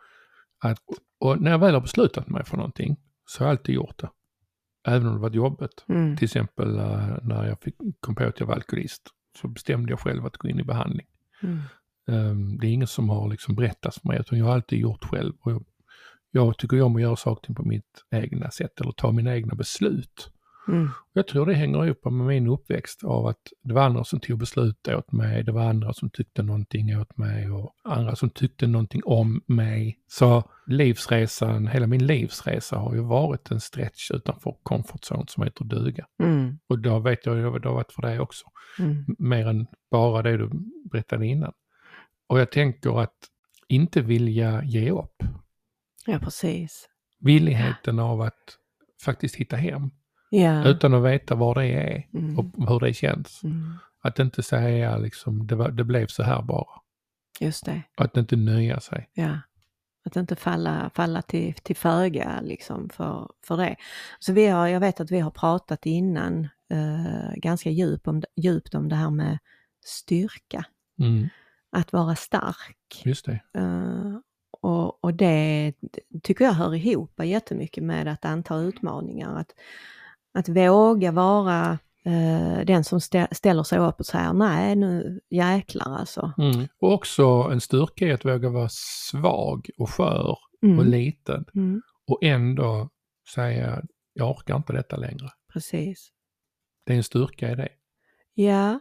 att, 0.59 0.81
och 1.19 1.41
när 1.41 1.51
jag 1.51 1.59
väl 1.59 1.73
har 1.73 1.81
beslutat 1.81 2.29
mig 2.29 2.45
för 2.45 2.57
någonting 2.57 2.97
så 3.25 3.43
har 3.43 3.47
jag 3.47 3.51
alltid 3.51 3.75
gjort 3.75 3.99
det. 3.99 4.09
Även 4.87 5.07
om 5.07 5.13
det 5.13 5.19
varit 5.19 5.35
jobbigt. 5.35 5.85
Mm. 5.87 6.17
Till 6.17 6.25
exempel 6.25 6.77
eh, 6.77 7.17
när 7.21 7.45
jag 7.47 7.59
fick, 7.61 7.75
kom 7.99 8.15
på 8.15 8.23
att 8.23 8.39
jag 8.39 8.47
var 8.47 8.55
alkoholist 8.55 9.01
så 9.41 9.47
bestämde 9.47 9.91
jag 9.91 9.99
själv 9.99 10.25
att 10.25 10.37
gå 10.37 10.47
in 10.47 10.59
i 10.59 10.63
behandling. 10.63 11.07
Mm. 11.43 11.61
Um, 12.07 12.57
det 12.57 12.67
är 12.67 12.71
ingen 12.71 12.87
som 12.87 13.09
har 13.09 13.29
liksom 13.29 13.55
berättat 13.55 13.95
för 13.95 14.07
mig 14.07 14.19
utan 14.19 14.39
jag 14.39 14.45
har 14.45 14.53
alltid 14.53 14.79
gjort 14.79 15.05
själv. 15.05 15.33
Och 15.39 15.51
jag, 15.51 15.65
jag 16.31 16.57
tycker 16.57 16.81
om 16.81 16.95
att 16.95 17.01
göra 17.01 17.15
saker 17.15 17.53
på 17.53 17.63
mitt 17.63 18.03
egna 18.11 18.51
sätt 18.51 18.81
eller 18.81 18.91
ta 18.91 19.11
mina 19.11 19.35
egna 19.35 19.55
beslut. 19.55 20.31
Mm. 20.67 20.89
Jag 21.13 21.27
tror 21.27 21.45
det 21.45 21.53
hänger 21.53 21.85
ihop 21.85 22.05
med 22.05 22.13
min 22.13 22.47
uppväxt 22.47 23.03
av 23.03 23.27
att 23.27 23.39
det 23.63 23.73
var 23.73 23.81
andra 23.81 24.03
som 24.03 24.19
tog 24.19 24.39
beslut 24.39 24.87
åt 24.87 25.11
mig, 25.11 25.43
det 25.43 25.51
var 25.51 25.69
andra 25.69 25.93
som 25.93 26.09
tyckte 26.09 26.43
någonting 26.43 26.97
åt 26.97 27.17
mig 27.17 27.51
och 27.51 27.75
andra 27.83 28.15
som 28.15 28.29
tyckte 28.29 28.67
någonting 28.67 29.01
om 29.05 29.41
mig. 29.45 29.99
Så 30.07 30.43
livsresan, 30.67 31.67
hela 31.67 31.87
min 31.87 32.05
livsresa 32.05 32.77
har 32.77 32.95
ju 32.95 33.01
varit 33.01 33.51
en 33.51 33.61
stretch 33.61 34.11
utanför 34.11 34.55
comfort 34.63 35.01
zone 35.11 35.25
som 35.27 35.43
heter 35.43 35.65
duga. 35.65 36.05
Mm. 36.23 36.59
Och 36.69 36.79
då 36.79 36.99
vet 36.99 37.25
jag 37.25 37.35
ju 37.35 37.49
vad 37.49 37.61
det 37.61 37.67
har 37.67 37.75
varit 37.75 37.91
för 37.91 38.01
dig 38.01 38.19
också. 38.19 38.45
Mm. 38.79 39.05
Mer 39.19 39.47
än 39.47 39.67
bara 39.91 40.21
det 40.21 40.37
du 40.37 40.49
berättade 40.91 41.27
innan. 41.27 41.53
Och 42.27 42.39
jag 42.39 42.51
tänker 42.51 43.01
att 43.01 43.15
inte 43.67 44.01
vilja 44.01 44.63
ge 44.63 44.91
upp. 44.91 45.23
Ja, 46.05 46.19
precis. 46.19 46.89
Villigheten 47.19 47.99
av 47.99 48.21
att 48.21 48.57
faktiskt 49.05 49.35
hitta 49.35 49.55
hem 49.55 49.91
Ja. 50.29 50.67
utan 50.67 50.93
att 50.93 51.03
veta 51.03 51.35
var 51.35 51.55
det 51.55 51.65
är 51.67 52.07
Mm. 52.13 52.39
och 52.39 52.69
hur 52.69 52.79
det 52.79 52.93
känns. 52.93 53.43
Mm. 53.43 53.73
Att 54.01 54.19
inte 54.19 54.43
säga 54.43 54.97
liksom 54.97 55.47
det, 55.47 55.55
var, 55.55 55.71
det 55.71 55.83
blev 55.83 56.07
så 56.07 56.23
här 56.23 56.41
bara. 56.41 56.81
Just 57.39 57.65
det. 57.65 57.81
Att 57.97 58.17
inte 58.17 58.35
nöja 58.35 58.79
sig. 58.79 59.09
Ja. 59.13 59.39
Att 60.05 60.15
inte 60.15 60.35
falla, 60.35 60.91
falla 60.95 61.21
till, 61.21 61.53
till 61.53 61.75
föga 61.75 62.41
liksom 62.41 62.89
för, 62.89 63.29
för 63.47 63.57
det. 63.57 63.75
Så 64.19 64.33
vi 64.33 64.47
har, 64.47 64.67
jag 64.67 64.79
vet 64.79 64.99
att 64.99 65.11
vi 65.11 65.19
har 65.19 65.31
pratat 65.31 65.85
innan 65.85 66.47
eh, 66.71 67.33
ganska 67.35 67.69
djup 67.69 68.07
om, 68.07 68.21
djupt 68.35 68.75
om 68.75 68.89
det 68.89 68.95
här 68.95 69.09
med 69.09 69.37
styrka. 69.85 70.65
Mm, 70.99 71.29
Att 71.75 71.93
vara 71.93 72.15
stark. 72.15 73.01
just 73.05 73.25
det. 73.25 73.39
Eh, 73.57 74.17
och, 74.61 75.03
och 75.03 75.13
det 75.13 75.73
tycker 76.23 76.45
jag 76.45 76.51
hör 76.53 76.73
ihop 76.75 77.19
jättemycket 77.23 77.83
med 77.83 78.07
att 78.07 78.25
anta 78.25 78.57
utmaningar. 78.57 79.35
Att, 79.39 79.51
att 80.33 80.49
våga 80.49 81.11
vara 81.11 81.79
eh, 82.05 82.65
den 82.65 82.83
som 82.83 82.99
stä- 82.99 83.33
ställer 83.33 83.63
sig 83.63 83.79
upp 83.79 83.99
och 83.99 84.05
säger 84.05 84.33
nej 84.33 84.75
nu 84.75 85.19
jäklar 85.29 85.97
alltså. 85.99 86.31
Mm. 86.37 86.67
Och 86.81 86.93
också 86.93 87.23
en 87.51 87.61
styrka 87.61 88.05
i 88.07 88.11
att 88.11 88.25
våga 88.25 88.49
vara 88.49 88.69
svag 88.71 89.69
och 89.77 89.89
skör 89.89 90.37
Mm. 90.63 90.79
och 90.79 90.85
liten 90.85 91.45
Mm, 91.55 91.81
och 92.07 92.19
ändå 92.23 92.89
säga 93.35 93.81
jag 94.13 94.31
orkar 94.31 94.55
inte 94.55 94.73
detta 94.73 94.95
längre. 94.97 95.29
precis. 95.53 96.09
Det 96.85 96.93
är 96.93 96.97
en 96.97 97.03
styrka 97.03 97.51
i 97.51 97.55
det. 97.55 97.69
Ja, 98.33 98.79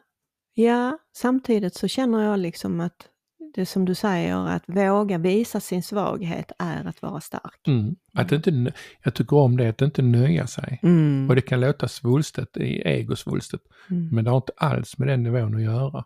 ja, 0.54 0.98
samtidigt 1.16 1.74
så 1.74 1.88
känner 1.88 2.22
jag 2.22 2.38
liksom 2.38 2.80
att 2.80 3.08
det 3.54 3.66
som 3.66 3.84
du 3.84 3.94
säger, 3.94 4.36
att 4.48 4.62
våga 4.66 5.18
visa 5.18 5.60
sin 5.60 5.82
svaghet 5.82 6.52
är 6.58 6.84
att 6.84 7.02
vara 7.02 7.20
stark. 7.20 7.66
Mm. 7.66 7.96
Att 8.12 8.32
inte, 8.32 8.72
jag 9.02 9.14
tycker 9.14 9.36
om 9.36 9.56
det, 9.56 9.68
att 9.68 9.82
inte 9.82 10.02
nöja 10.02 10.46
sig. 10.46 10.80
Mm. 10.82 11.30
Och 11.30 11.36
det 11.36 11.42
kan 11.42 11.60
låta 11.60 11.88
svulstet, 11.88 12.56
i 12.56 12.82
egosvulstet, 12.84 13.60
Mm. 13.90 14.08
men 14.12 14.24
det 14.24 14.30
har 14.30 14.36
inte 14.36 14.52
alls 14.56 14.98
med 14.98 15.08
den 15.08 15.22
nivån 15.22 15.54
att 15.54 15.62
göra. 15.62 16.04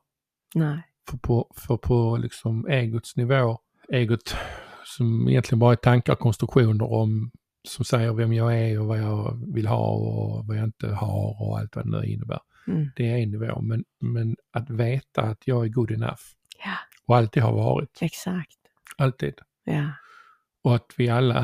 Nej. 0.55 0.83
För 1.11 1.17
på, 1.19 1.53
för 1.57 1.77
på 1.77 2.17
liksom 2.17 2.67
egots 2.69 3.17
nivå, 3.17 3.59
egot 3.93 4.37
som 4.85 5.29
egentligen 5.29 5.59
bara 5.59 5.73
är 5.73 5.77
tankar 5.77 6.13
och 6.13 6.19
konstruktioner 6.19 6.93
om, 6.93 7.31
som 7.69 7.85
säger 7.85 8.13
vem 8.13 8.33
jag 8.33 8.59
är 8.59 8.81
och 8.81 8.87
vad 8.87 8.99
jag 8.99 9.43
vill 9.55 9.67
ha 9.67 9.91
och 9.91 10.47
vad 10.47 10.57
jag 10.57 10.65
inte 10.65 10.89
har 10.89 11.43
och 11.43 11.59
allt 11.59 11.77
vad 11.77 11.85
det 11.85 11.91
nu 12.01 12.07
innebär. 12.07 12.41
Mm. 12.69 12.89
det 12.97 13.11
är 13.13 13.17
en 13.19 13.31
nivå. 13.31 13.61
Men, 13.61 13.85
men 14.01 14.37
att 14.53 14.71
veta 14.71 15.23
att 15.23 15.43
jag 15.47 15.65
är 15.65 15.69
good 15.69 15.91
enough 15.91 16.21
Ja, 16.65 16.75
och 17.07 17.17
alltid 17.17 17.43
har 17.43 17.53
varit, 17.53 17.99
exakt. 18.01 18.57
alltid. 18.99 19.35
Ja, 19.65 19.91
Och 20.65 20.75
att 20.75 20.93
vi 20.97 21.09
alla 21.09 21.35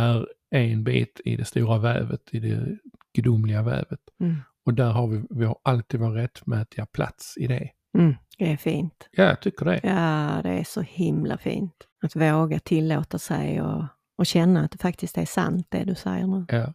är 0.51 0.61
en 0.61 0.85
bit 0.85 1.21
i 1.25 1.37
det 1.37 1.45
stora 1.45 1.79
vävet, 1.79 2.21
i 2.35 2.39
det 2.41 2.79
gudomliga 3.15 3.63
vävet. 3.63 4.01
mm. 4.21 4.37
Och 4.67 4.75
där 4.75 4.93
har 4.93 5.07
vi, 5.09 5.23
vi 5.31 5.45
har 5.45 5.59
alltid 5.63 6.01
vår 6.01 6.11
rättmätiga 6.11 6.87
plats 6.87 7.35
i 7.37 7.47
det. 7.47 7.71
Mm. 7.99 8.15
det 8.39 8.53
är 8.53 8.57
fint. 8.57 9.09
Ja, 9.11 9.25
jag 9.25 9.41
tycker 9.41 9.65
det. 9.65 9.81
Ja, 9.83 10.41
det 10.43 10.51
är 10.51 10.65
så 10.65 10.81
himla 10.81 11.39
fint. 11.39 11.75
Att 12.03 12.17
våga 12.17 12.59
tillåta 12.59 13.19
sig 13.19 13.63
och, 13.63 13.85
och 14.19 14.27
känna 14.27 14.65
att 14.65 14.71
det 14.71 14.79
faktiskt 14.79 15.19
är 15.19 15.25
sant 15.25 15.67
det 15.71 15.85
du 15.85 15.95
säger 15.95 16.27
nu. 16.27 16.47
Ja. 16.49 16.73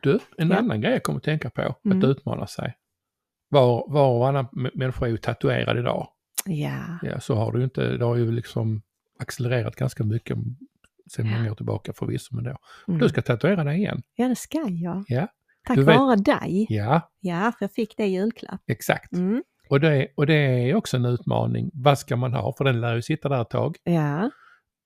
Du, 0.00 0.18
en 0.38 0.50
Ja. 0.50 0.56
annan 0.58 0.80
grej 0.80 0.92
jag 0.92 1.02
kommer 1.02 1.16
att 1.16 1.22
tänka 1.24 1.50
på, 1.50 1.74
Mm. 1.84 1.98
att 1.98 2.04
utmana 2.04 2.46
sig. 2.46 2.74
Var, 3.50 3.84
var 3.92 4.08
och 4.08 4.18
varannan 4.20 4.46
människa 4.74 5.04
är 5.06 5.10
ju 5.10 5.16
tatuerad 5.16 5.78
idag. 5.78 6.08
Ja, 6.46 6.98
Ja, 7.02 7.20
så 7.20 7.34
har 7.34 7.56
ju 7.56 7.64
inte, 7.64 7.96
det 7.96 8.04
har 8.04 8.16
ju 8.16 8.32
liksom 8.32 8.82
accelererat 9.18 9.76
ganska 9.76 10.04
mycket 10.04 10.36
sedan 11.10 11.30
många 11.30 11.50
år 11.50 11.54
tillbaka 11.54 11.92
förvisso, 11.92 12.34
men 12.34 12.44
då. 12.44 12.56
mm. 12.88 13.00
Du 13.00 13.08
ska 13.08 13.22
tatuera 13.22 13.64
dig 13.64 13.76
igen. 13.78 14.02
ja 14.14 14.28
det 14.28 14.36
ska 14.36 14.58
jag. 14.68 15.04
Ja, 15.08 15.26
Tack 15.66 15.76
Du 15.76 15.84
vet- 15.84 15.96
vare 15.96 16.16
dig. 16.16 16.66
ja, 16.68 17.10
Ja, 17.20 17.52
för 17.58 17.64
jag 17.64 17.72
fick 17.72 17.96
det 17.96 18.04
i 18.04 18.08
julklapp. 18.08 18.60
exakt. 18.66 19.12
Mm. 19.12 19.42
Och, 19.68 19.80
det, 19.80 20.08
och 20.16 20.26
det 20.26 20.34
är 20.34 20.74
också 20.74 20.96
en 20.96 21.04
utmaning. 21.04 21.70
Vad 21.74 21.98
ska 21.98 22.16
man 22.16 22.32
ha? 22.34 22.54
För 22.58 22.64
den 22.64 22.80
lär 22.80 22.94
ju 22.94 23.02
sitta 23.02 23.28
där 23.28 23.42
ett 23.42 23.50
tag. 23.50 23.76
Ja, 23.84 24.30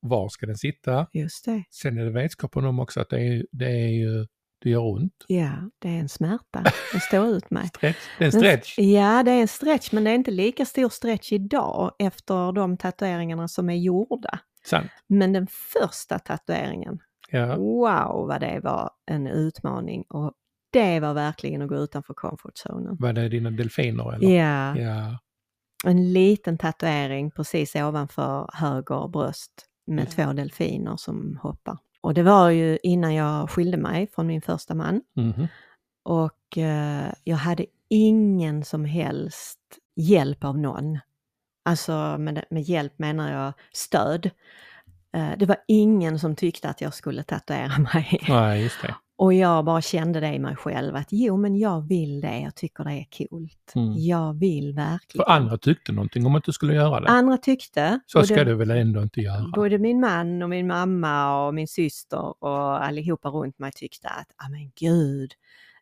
Var 0.00 0.28
ska 0.28 0.46
den 0.46 0.56
sitta? 0.56 1.06
just 1.12 1.44
det. 1.44 1.64
Sen 1.70 1.98
är 1.98 2.04
det 2.04 2.10
vetskapen 2.10 2.64
om 2.64 2.78
också 2.80 3.00
att 3.00 3.10
det 3.10 3.20
är, 3.20 3.46
det 3.52 3.70
är 3.70 3.88
ju, 3.88 4.26
det 4.64 4.70
gör 4.70 4.84
ont. 4.84 5.24
Ja, 5.28 5.50
det 5.78 5.88
är 5.88 5.98
en 6.00 6.08
smärta 6.08 6.58
att 6.94 7.02
stå 7.02 7.26
ut 7.26 7.50
med. 7.50 7.66
Stretch. 7.66 7.96
Det 8.18 8.24
är 8.24 8.26
en 8.26 8.32
stretch. 8.32 8.78
Ja, 8.78 9.22
det 9.22 9.30
är 9.30 9.40
en 9.40 9.48
stretch, 9.48 9.92
men 9.92 10.04
det 10.04 10.10
är 10.10 10.14
inte 10.14 10.30
lika 10.30 10.64
stor 10.64 10.88
stretch 10.88 11.32
idag 11.32 11.92
efter 11.98 12.52
de 12.52 12.76
tatueringarna 12.76 13.48
som 13.48 13.70
är 13.70 13.74
gjorda. 13.76 14.38
Sant. 14.66 14.90
Men 15.06 15.32
den 15.32 15.46
första 15.46 16.18
tatueringen, 16.18 16.98
Ja. 17.30 17.56
wow 17.56 18.26
vad 18.28 18.40
det 18.40 18.60
var 18.62 18.90
en 19.10 19.26
utmaning 19.26 20.02
och 20.08 20.32
det 20.72 21.00
var 21.00 21.14
verkligen 21.14 21.62
att 21.62 21.68
gå 21.68 21.76
utanför 21.76 22.14
comfortzonen. 22.14 22.96
Var 23.00 23.12
det 23.12 23.28
dina 23.28 23.50
delfiner 23.50 24.12
eller? 24.14 24.28
Ja, 24.36 24.76
Ja. 24.78 25.18
en 25.86 26.12
liten 26.12 26.58
tatuering 26.58 27.30
precis 27.30 27.74
ovanför 27.76 28.50
höger 28.54 29.08
bröst 29.08 29.52
med 29.86 30.06
Ja. 30.16 30.24
två 30.26 30.32
delfiner 30.32 30.96
som 30.96 31.38
hoppar. 31.42 31.78
Och 32.04 32.14
det 32.14 32.22
var 32.22 32.50
ju 32.50 32.78
innan 32.82 33.14
jag 33.14 33.50
skilde 33.50 33.76
mig 33.76 34.10
från 34.14 34.26
min 34.26 34.42
första 34.42 34.74
man. 34.74 35.02
Mhm. 35.16 35.48
Och 36.02 36.58
eh, 36.58 37.12
jag 37.24 37.36
hade 37.36 37.66
ingen 37.88 38.64
som 38.64 38.84
helst 38.84 39.58
hjälp 39.96 40.44
av 40.44 40.58
någon. 40.58 40.98
Alltså 41.64 42.16
med, 42.18 42.44
med 42.50 42.62
hjälp 42.62 42.98
menar 42.98 43.32
jag 43.32 43.52
stöd. 43.72 44.30
Eh, 45.16 45.30
det 45.38 45.46
var 45.46 45.56
ingen 45.68 46.18
som 46.18 46.36
tyckte 46.36 46.68
att 46.68 46.80
jag 46.80 46.94
skulle 46.94 47.22
tatuera 47.22 47.78
mig. 47.94 48.24
Nej, 48.28 48.62
just 48.62 48.82
det. 48.82 48.94
Och 49.24 49.34
jag 49.34 49.64
bara 49.64 49.82
kände 49.82 50.20
det 50.20 50.34
i 50.34 50.38
mig 50.38 50.56
själv 50.56 50.96
att 50.96 51.06
jo 51.10 51.36
men 51.36 51.56
jag 51.56 51.88
vill 51.88 52.20
det, 52.20 52.40
jag 52.40 52.54
tycker 52.54 52.84
det 52.84 52.92
är 52.92 53.06
coolt. 53.28 53.72
Mm. 53.74 53.94
Jag 53.96 54.34
vill 54.38 54.72
verkligen. 54.74 55.24
För 55.26 55.32
andra 55.32 55.58
tyckte 55.58 55.92
någonting 55.92 56.26
om 56.26 56.34
att 56.34 56.44
du 56.44 56.52
skulle 56.52 56.74
göra 56.74 57.00
det. 57.00 57.08
Andra 57.08 57.36
tyckte, 57.36 58.00
Så 58.06 58.18
både- 58.18 58.26
ska 58.26 58.44
du 58.44 58.54
väl 58.54 58.70
ändå 58.70 59.02
inte 59.02 59.20
göra? 59.20 59.50
Både 59.54 59.78
min 59.78 60.00
man 60.00 60.42
och 60.42 60.48
min 60.50 60.66
mamma 60.66 61.46
och 61.46 61.54
min 61.54 61.68
syster 61.68 62.44
och 62.44 62.84
allihopa 62.84 63.28
runt 63.28 63.58
mig 63.58 63.72
tyckte 63.72 64.08
att, 64.08 64.26
ja 64.38 64.48
men 64.48 64.70
gud, 64.80 65.32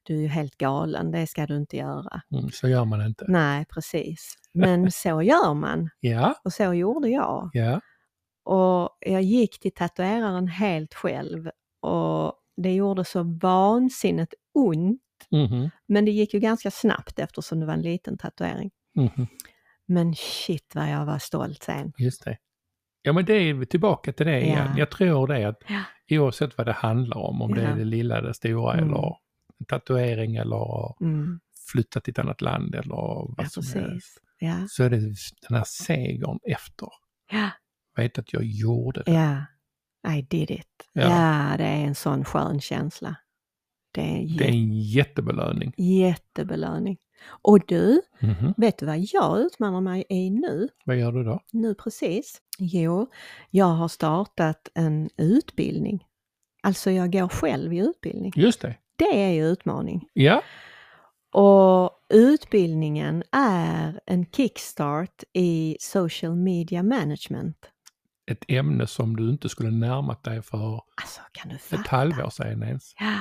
du 0.03 0.17
är 0.17 0.21
ju 0.21 0.27
helt 0.29 0.57
galen, 0.59 1.11
det 1.11 1.27
ska 1.27 1.47
du 1.47 1.57
inte 1.57 1.77
göra. 1.77 2.21
Mm, 2.35 2.51
så 2.51 2.69
gör 2.69 2.85
man 2.85 3.07
inte. 3.07 3.25
Nej, 3.29 3.65
precis. 3.75 4.35
Men 4.53 4.91
så 4.93 5.23
gör 5.23 5.55
man 5.55 5.91
Ja, 6.01 6.35
och 6.45 6.53
så 6.53 6.75
gjorde 6.75 7.09
jag. 7.09 7.51
ja, 7.53 7.81
Och 8.45 8.97
jag 9.01 9.23
gick 9.23 9.61
till 9.61 9.73
tatueraren 9.75 10.49
helt 10.49 10.95
själv 10.95 11.51
och 11.81 12.35
det 12.57 12.75
gjorde 12.75 13.05
så 13.05 13.23
vansinnigt 13.23 14.35
ont. 14.55 15.01
mhm, 15.31 15.71
Men 15.87 16.05
det 16.05 16.11
gick 16.11 16.35
ju 16.35 16.41
ganska 16.41 16.71
snabbt 16.71 17.19
eftersom 17.19 17.61
det 17.61 17.67
var 17.67 17.75
en 17.75 17.83
liten 17.83 18.19
tatuering. 18.19 18.71
mhm, 18.95 19.27
Men 19.87 20.15
shit 20.15 20.75
vad 20.75 20.91
jag 20.91 21.07
var 21.07 21.19
stolt 21.19 21.63
sen. 21.63 21.93
just 21.99 22.25
det. 22.25 22.39
Ja, 23.03 23.13
men 23.13 23.25
det 23.25 23.33
är 23.35 23.65
tillbaka 23.65 24.13
till 24.13 24.27
det 24.27 24.41
igen. 24.41 24.69
Ja. 24.73 24.79
Jag 24.79 24.91
tror 24.91 25.27
det 25.27 25.45
att 25.49 25.63
Ja. 25.69 25.83
oavsett 26.21 26.59
vad 26.59 26.67
det 26.67 26.73
handlar 26.73 27.17
om, 27.19 27.43
om 27.43 27.55
det 27.55 27.63
Ja. 27.63 27.69
är 27.69 27.77
det 27.77 27.85
lilla, 27.85 28.21
det 28.21 28.35
stora 28.35 28.73
Mm. 28.75 28.89
eller 28.89 29.15
tatuering 29.69 30.37
eller 30.37 30.95
Mm. 31.05 31.41
flytta 31.73 32.01
till 32.01 32.11
ett 32.11 32.19
annat 32.19 32.41
land 32.41 32.75
eller 32.75 32.95
vad 32.95 33.35
Ja, 33.39 33.45
som 33.49 33.81
helst. 33.81 34.19
Ja, 34.39 34.55
Så 34.69 34.83
är 34.85 34.91
det 34.91 34.97
den 35.49 35.57
här 35.57 35.65
segern 35.67 36.39
efter. 36.43 36.89
ja, 37.31 37.51
Vet 37.97 38.19
att 38.19 38.33
jag 38.33 38.45
gjorde 38.45 39.03
det. 39.07 39.13
I 40.09 40.23
did 40.23 40.51
it. 40.51 40.67
Ja. 40.93 41.03
Ja, 41.03 41.57
det 41.57 41.65
är 41.65 41.85
en 41.85 41.95
sån 41.95 42.25
skön 42.25 42.61
känsla. 42.61 43.17
Det 43.95 44.01
är 44.01 44.17
en 44.17 44.37
Det 44.37 44.45
är 44.45 44.49
en 44.49 44.73
jättebelöning. 44.83 45.73
jättebelöning. 45.77 46.99
Och 47.43 47.61
du, 47.67 48.01
Mhm. 48.21 48.55
vet 48.57 48.79
du 48.79 48.87
vad 48.87 48.99
jag 48.99 49.41
utmanar 49.41 49.81
mig 49.81 50.05
i 50.09 50.31
nu? 50.31 50.69
Vad 50.85 50.97
gör 50.97 51.13
du 51.13 51.25
då? 51.25 51.41
Nu 51.53 51.75
precis? 51.75 52.41
Jo, 52.59 53.07
jag 53.51 53.67
har 53.67 53.89
startat 53.89 54.69
en 54.75 55.11
utbildning. 55.17 56.05
Alltså 56.63 56.91
jag 56.91 57.13
går 57.13 57.29
själv 57.29 57.73
i 57.73 57.79
utbildning. 57.79 58.33
Just 58.37 58.61
det. 58.61 58.75
Det 58.97 59.23
är 59.23 59.31
ju 59.33 59.45
utmaning. 59.47 60.09
Ja, 60.13 60.43
Och 61.35 61.91
utbildningen 62.09 63.23
är 63.33 64.01
en 64.07 64.27
kickstart 64.27 65.23
i 65.33 65.77
social 65.81 66.35
media 66.37 66.83
management. 66.83 67.57
Ett 68.31 68.45
ämne 68.49 68.87
som 68.87 69.17
du 69.17 69.31
inte 69.31 69.49
skulle 69.49 69.71
närmat 69.71 70.25
dig 70.25 70.43
för 70.43 70.81
Alltså 71.03 71.21
ett 71.77 71.87
halvår 71.89 72.31
sedan 72.31 72.63
ens. 72.63 72.95
Ja. 72.99 73.19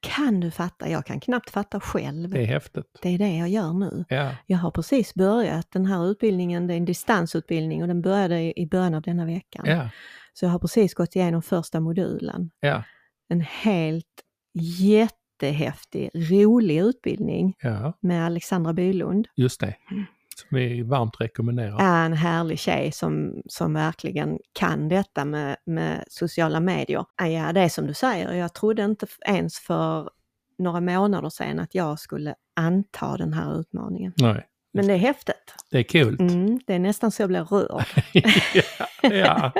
Kan 0.00 0.40
du 0.40 0.50
fatta? 0.50 0.88
Jag 0.88 1.06
kan 1.06 1.20
knappt 1.20 1.50
fatta 1.50 1.80
själv. 1.80 2.30
Det 2.30 2.42
är 2.42 2.46
häftigt. 2.46 2.98
Det 3.02 3.08
är 3.08 3.18
det 3.18 3.36
jag 3.36 3.48
gör 3.48 3.72
nu. 3.72 4.04
Ja, 4.08 4.30
Jag 4.46 4.58
har 4.58 4.70
precis 4.70 5.14
börjat 5.14 5.70
den 5.70 5.86
här 5.86 6.06
utbildningen, 6.10 6.66
det 6.66 6.74
är 6.74 6.76
en 6.78 6.84
distansutbildning 6.84 7.82
och 7.82 7.88
den 7.88 8.02
började 8.02 8.60
i 8.60 8.66
början 8.66 8.94
av 8.94 9.02
denna 9.02 9.24
veckan. 9.26 9.64
ja, 9.66 9.90
Så 10.32 10.44
jag 10.44 10.50
har 10.50 10.58
precis 10.58 10.94
gått 10.94 11.16
igenom 11.16 11.42
första 11.42 11.80
modulen. 11.80 12.50
ja, 12.60 12.82
En 13.28 13.40
helt 13.40 14.06
jättehäftig, 14.80 16.10
rolig 16.14 16.78
utbildning 16.78 17.54
med 18.00 18.26
Alexandra 18.26 18.72
Bylund. 18.72 19.28
just 19.36 19.60
det. 19.60 19.76
Mm. 19.90 20.04
Som 20.38 20.48
vi 20.58 20.82
varmt 20.82 21.20
rekommenderar. 21.20 21.76
är 21.80 22.06
en 22.06 22.12
härlig 22.12 22.58
tjej 22.58 22.92
som, 22.92 23.42
som 23.46 23.72
verkligen 23.74 24.38
kan 24.52 24.88
detta 24.88 25.24
med, 25.24 25.56
med 25.66 26.04
sociala 26.08 26.60
medier. 26.60 27.04
Ja, 27.22 27.52
det 27.52 27.60
är 27.60 27.68
som 27.68 27.86
du 27.86 27.94
säger, 27.94 28.32
jag 28.32 28.54
trodde 28.54 28.84
inte 28.84 29.06
ens 29.26 29.58
för 29.58 30.10
några 30.58 30.80
månader 30.80 31.28
sedan 31.28 31.58
att 31.60 31.74
jag 31.74 31.98
skulle 32.00 32.34
anta 32.56 33.16
den 33.16 33.32
här 33.32 33.60
utmaningen. 33.60 34.12
Nej, 34.16 34.46
Men 34.72 34.86
det 34.86 34.92
är 34.92 34.98
häftigt. 34.98 35.54
det 35.70 35.78
är 35.78 35.82
kul. 35.82 36.16
Mm, 36.20 36.60
det 36.66 36.74
är 36.74 36.78
nästan 36.78 37.10
så 37.10 37.22
jag 37.22 37.28
blir 37.28 37.44
rörd. 37.44 37.84
ja, 38.12 38.62
ja, 39.02 39.52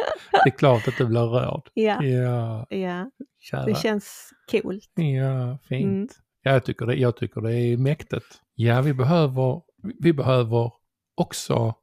det 0.45 0.51
är 0.51 0.59
klart 0.59 0.89
att 0.89 0.97
du 0.99 1.07
blir 1.07 1.21
rörd. 1.21 1.69
Ja, 1.75 2.03
Ja, 2.05 2.67
ja 2.71 3.11
kära. 3.41 3.65
det 3.65 3.75
känns 3.79 4.31
coolt. 4.51 4.91
Ja, 4.95 5.59
fint. 5.69 5.85
Mm. 5.85 6.09
Ja, 6.43 6.53
jag, 6.53 6.65
tycker 6.65 6.87
det, 6.87 6.95
jag 6.95 7.17
tycker 7.17 7.41
det 7.41 7.55
är 7.55 7.77
mäktigt. 7.77 8.27
Ja, 8.55 8.81
vi 8.83 8.95
behöver, 8.95 9.61
vi 9.83 10.13
behöver 10.13 10.73
också 11.15 11.75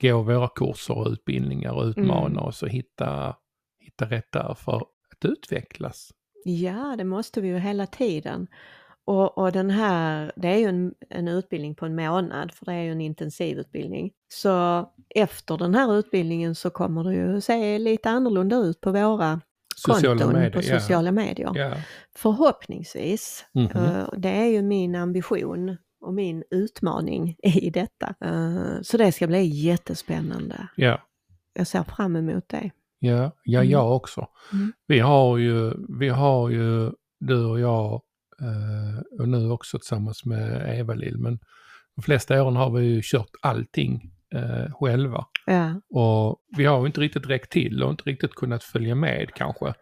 gå 0.00 0.22
våra 0.22 0.48
kurser 0.48 0.98
och 0.98 1.06
utbildningar 1.08 1.72
och 1.72 1.84
utmana 1.84 2.26
Mm. 2.26 2.38
oss 2.44 2.62
och 2.62 2.68
hitta, 2.68 3.36
hitta 3.80 4.04
rätt 4.04 4.32
där 4.32 4.54
för 4.54 4.76
att 4.76 5.24
utvecklas. 5.24 6.10
Ja, 6.44 6.94
det 6.98 7.04
måste 7.04 7.40
vi 7.40 7.48
ju 7.48 7.58
hela 7.58 7.86
tiden. 7.86 8.46
Och, 9.04 9.38
och 9.38 9.52
den 9.52 9.70
här, 9.70 10.32
det 10.36 10.48
är 10.48 10.56
ju 10.58 10.64
en, 10.64 10.94
en 11.10 11.28
utbildning 11.28 11.74
på 11.74 11.86
en 11.86 11.94
månad, 11.96 12.52
för 12.52 12.66
det 12.66 12.72
är 12.72 12.82
ju 12.82 12.92
en 12.92 13.00
intensivutbildning. 13.00 14.10
Så 14.28 14.84
efter 15.14 15.56
den 15.56 15.74
här 15.74 15.98
utbildningen 15.98 16.54
så 16.54 16.70
kommer 16.70 17.04
det 17.04 17.14
ju 17.14 17.40
se 17.40 17.78
lite 17.78 18.10
annorlunda 18.10 18.56
ut 18.56 18.80
på 18.80 18.92
våra 18.92 19.40
Sociala 19.76 20.18
konton 20.20 20.32
medier. 20.40 20.50
på 20.52 20.62
sociala 20.62 21.12
medier. 21.12 21.50
Ja. 21.54 21.72
Förhoppningsvis. 22.16 23.44
Mhm. 23.54 23.66
Eh, 23.76 24.08
Det 24.16 24.28
är 24.30 24.46
ju 24.46 24.62
min 24.62 24.94
ambition 24.94 25.76
och 26.06 26.14
min 26.14 26.44
utmaning 26.50 27.36
i 27.42 27.70
detta. 27.70 28.14
Eh, 28.20 28.80
Så 28.82 28.96
det 28.96 29.12
ska 29.12 29.26
bli 29.26 29.44
jättespännande. 29.46 30.68
Ja, 30.76 31.02
Jag 31.54 31.66
ser 31.66 31.82
fram 31.82 32.16
emot 32.16 32.48
det. 32.48 32.70
ja, 32.98 33.32
ja, 33.44 33.58
Mm. 33.60 33.70
jag 33.70 33.96
också. 33.96 34.26
Mm. 34.52 34.72
Vi 34.86 34.98
har 34.98 35.38
ju, 35.38 35.72
vi 35.98 36.08
har 36.08 36.48
ju, 36.50 36.90
du 37.20 37.44
och 37.44 37.60
jag, 37.60 38.02
eh, 38.40 39.20
och 39.20 39.28
nu 39.28 39.50
också 39.50 39.78
tillsammans 39.78 40.24
med 40.24 40.78
Eva-Lill, 40.78 41.18
men 41.18 41.38
de 41.96 42.02
flesta 42.02 42.42
åren 42.42 42.56
har 42.56 42.70
vi 42.70 42.84
ju 42.84 43.00
kört 43.04 43.30
allting 43.42 44.10
eh, 44.34 44.72
själva. 44.72 45.26
Ja, 45.46 45.80
Och 45.90 46.36
vi 46.56 46.64
har 46.64 46.80
ju 46.80 46.86
inte 46.86 47.00
riktigt 47.00 47.26
räckt 47.26 47.52
till 47.52 47.82
och 47.82 47.90
inte 47.90 48.04
riktigt 48.04 48.34
kunnat 48.34 48.64
följa 48.64 48.94
med 48.94 49.30
kanske 49.34 49.74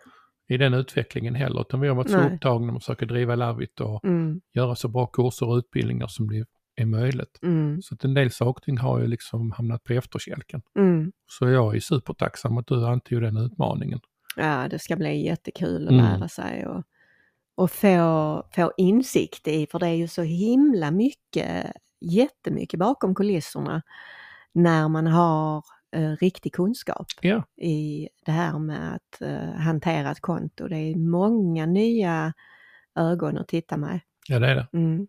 i 0.49 0.57
den 0.57 0.75
utvecklingen 0.75 1.35
heller, 1.35 1.61
utan 1.61 1.81
vi 1.81 1.89
har 1.89 1.95
varit 1.95 2.11
så 2.11 2.17
Nej. 2.17 2.35
upptagna 2.35 2.67
med 2.67 2.77
att 2.77 2.83
försöka 2.83 3.07
driva 3.07 3.35
Lavit 3.35 3.81
och 3.81 4.05
mm. 4.05 4.41
göra 4.55 4.75
så 4.75 4.89
bra 4.89 5.07
kurser 5.07 5.49
och 5.49 5.57
utbildningar 5.57 6.07
som 6.07 6.29
det 6.29 6.47
är 6.77 6.87
möjligt. 6.87 7.39
Mm. 7.43 7.83
Så 7.83 7.95
att 7.95 8.05
en 8.05 8.15
del 8.15 8.31
saker 8.31 8.79
har 8.79 9.01
ju 9.01 9.07
liksom 9.07 9.53
hamnat 9.53 9.85
på 9.85 9.93
efterkälken. 9.93 10.63
Mm. 10.79 11.13
Så 11.27 11.49
jag 11.49 11.77
är 11.77 11.81
supertacksam 11.81 12.59
att 12.59 12.67
du 12.67 12.87
antog 12.87 13.23
den 13.23 13.37
utmaningen. 13.37 14.01
Ja, 14.37 14.69
det 14.71 14.79
ska 14.79 14.97
bli 14.97 15.27
jättekul 15.27 15.87
att 15.87 15.93
Mm. 15.93 16.05
lära 16.05 16.29
sig 16.29 16.67
och, 16.67 16.83
och 17.55 17.71
få, 17.71 18.47
få 18.55 18.73
insikt 18.77 19.49
i, 19.49 19.67
för 19.67 19.79
det 19.79 19.87
är 19.87 19.95
ju 19.95 20.09
så 20.09 20.23
himla 20.23 20.91
mycket, 20.91 21.73
jättemycket 22.01 22.79
bakom 22.79 23.15
kulisserna 23.15 23.83
när 24.53 24.89
man 24.89 25.07
har 25.07 25.65
eh, 25.95 26.11
riktig 26.21 26.53
kunskap 26.53 27.07
Ja, 27.21 27.45
i 27.63 28.09
det 28.27 28.33
här 28.33 28.59
med 28.59 28.95
att 28.95 29.21
eh, 29.23 29.53
hantera 29.61 30.11
ett 30.11 30.21
konto. 30.21 30.69
Det 30.69 30.77
är 30.77 30.97
många 30.97 31.67
nya 31.67 32.33
ögon 32.97 33.39
att 33.39 33.49
titta 33.49 33.77
med. 33.77 34.01
ja 34.29 34.39
det 34.39 34.47
är 34.47 34.55
det. 34.55 34.69
Mm. 34.73 35.07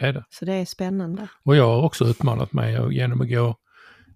det, 0.00 0.06
är 0.06 0.12
det. 0.12 0.24
Så 0.30 0.44
det 0.44 0.52
är 0.52 0.64
spännande. 0.64 1.28
Och 1.44 1.56
jag 1.56 1.66
har 1.66 1.82
också 1.82 2.04
utmanat 2.04 2.52
mig 2.52 2.94
genom 2.96 3.20
att 3.20 3.28
gå 3.30 3.56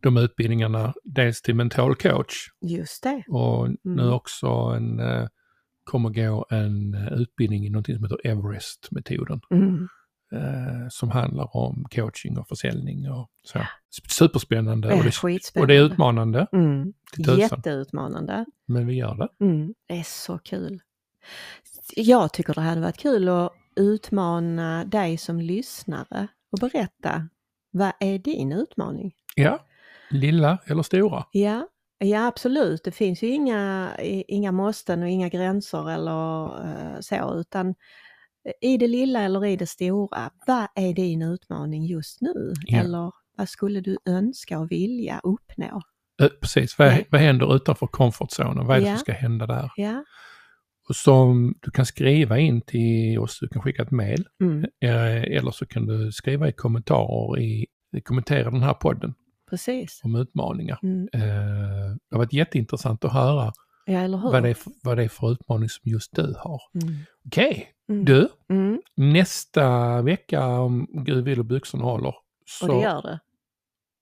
de 0.01 0.17
utbildningarna, 0.17 0.95
dels 1.05 1.43
till 1.43 1.55
mental 1.55 1.95
coach 1.95 2.35
Just 2.61 3.03
det. 3.03 3.23
och 3.29 3.69
nu 3.83 4.03
Mm. 4.03 4.13
också 4.15 4.47
en, 4.47 5.01
eh, 5.01 5.27
kommer 5.85 6.11
gå 6.11 6.47
en 6.51 6.95
eh, 6.95 7.13
utbildning 7.13 7.67
i 7.67 7.71
någonting 7.71 7.95
som 7.95 8.05
heter 8.05 8.27
Everest-metoden. 8.27 9.41
Mm. 9.51 9.89
Eh, 10.33 10.89
som 10.91 11.11
handlar 11.11 11.57
om 11.57 11.85
coaching 11.91 12.39
och 12.39 12.49
försäljning 12.49 13.11
och 13.11 13.31
så. 13.45 13.59
Superspännande 14.09 14.89
och 14.95 15.05
det, 15.05 15.61
och 15.61 15.67
det 15.67 15.75
är 15.77 15.83
utmanande, 15.83 16.47
Mm. 16.53 16.93
Jätteutmanande. 17.39 18.45
men 18.67 18.87
vi 18.87 18.95
gör 18.95 19.15
det. 19.15 19.45
Mm, 19.45 19.75
det 19.89 19.95
är 19.95 20.03
så 20.03 20.39
kul. 20.39 20.81
Jag 21.97 22.33
tycker 22.33 22.55
det 22.55 22.61
hade 22.61 22.81
varit 22.81 22.99
kul 22.99 23.29
att 23.29 23.53
utmana 23.77 24.85
dig 24.85 25.17
som 25.17 25.41
lyssnare 25.41 26.29
och 26.53 26.59
berätta, 26.59 27.29
vad 27.71 27.93
är 28.01 28.19
din 28.19 28.53
utmaning? 28.53 29.15
Ja, 29.37 29.67
lilla 30.11 30.59
eller 30.67 30.83
stora. 30.83 31.25
Ja, 31.33 31.69
ja 31.99 32.27
absolut, 32.27 32.85
det 32.85 32.91
finns 32.93 33.23
ju 33.23 33.29
inga, 33.29 33.91
inga 34.29 34.53
måsten 34.53 35.03
och 35.03 35.09
inga 35.09 35.29
gränser 35.29 35.91
eller 35.91 36.45
eh, 36.65 37.01
så, 37.01 37.35
utan 37.41 37.75
i 38.61 38.77
det 38.77 38.89
lilla 38.89 39.23
eller 39.23 39.45
i 39.45 39.57
det 39.57 39.67
stora, 39.67 40.31
vad 40.47 40.67
är 40.75 40.95
din 40.95 41.23
utmaning 41.23 41.85
just 41.87 42.21
nu? 42.21 42.53
Ja. 42.67 42.79
Eller 42.79 43.13
vad 43.37 43.49
skulle 43.49 43.81
du 43.81 43.97
önska 44.07 44.59
och 44.59 44.71
vilja 44.71 45.21
uppnå? 45.23 45.83
Eh, 46.23 46.29
Precis, 46.41 46.79
vad, 46.79 47.05
vad 47.11 47.21
händer 47.21 47.57
utanför 47.57 47.87
comfortzonen? 47.87 48.67
Vad 48.67 48.77
är 48.77 48.81
det 48.81 48.87
Ja. 48.87 48.95
som 48.97 49.01
ska 49.01 49.13
hända 49.13 49.47
där? 49.47 49.71
Ja, 49.77 50.05
Och 50.89 50.97
som 50.97 51.55
du 51.63 51.71
kan 51.71 51.87
skriva 51.87 52.39
in 52.39 52.61
till 52.61 53.19
oss, 53.19 53.39
du 53.41 53.49
kan 53.49 53.63
skicka 53.63 53.83
ett 53.83 53.91
mail 53.91 54.25
mm, 54.43 54.65
eh, 54.85 55.23
eller 55.37 55.51
så 55.51 55.67
kan 55.67 55.87
du 55.87 56.13
skriva 56.13 56.49
i 56.49 56.53
kommentarer 56.53 57.39
i, 57.41 57.67
kommentera 58.05 58.51
den 58.51 58.63
här 58.63 58.75
podden 58.75 59.15
precis. 59.51 60.01
om 60.05 60.17
utmaningar. 60.17 60.79
Mm. 60.83 61.09
Eh, 61.13 61.21
det 62.11 62.17
har 62.17 62.19
varit 62.19 62.33
jätteintressant 62.33 63.05
att 63.05 63.13
höra 63.13 63.53
Ja, 63.87 64.09
vad 64.09 64.43
det, 64.43 64.49
är 64.49 64.55
för, 64.55 64.73
vad 64.83 64.97
det 64.97 65.05
är 65.05 65.09
för 65.09 65.33
utmaning 65.33 65.69
som 65.69 65.91
just 65.91 66.17
du 66.17 66.35
har. 66.39 66.61
Mm. 66.83 66.95
Okej, 67.27 67.69
Mm. 67.89 68.05
du, 68.05 68.29
Mm. 68.51 68.81
nästa 68.97 70.03
vecka 70.03 70.47
om 70.47 70.87
Gud 70.91 71.25
vill 71.25 71.39
och 71.39 71.45
byxorna 71.45 71.85
håller. 71.85 72.15
Så, 72.47 72.67
Och 72.69 72.75
det 72.75 72.83
gör 72.83 73.03
det. 73.03 73.21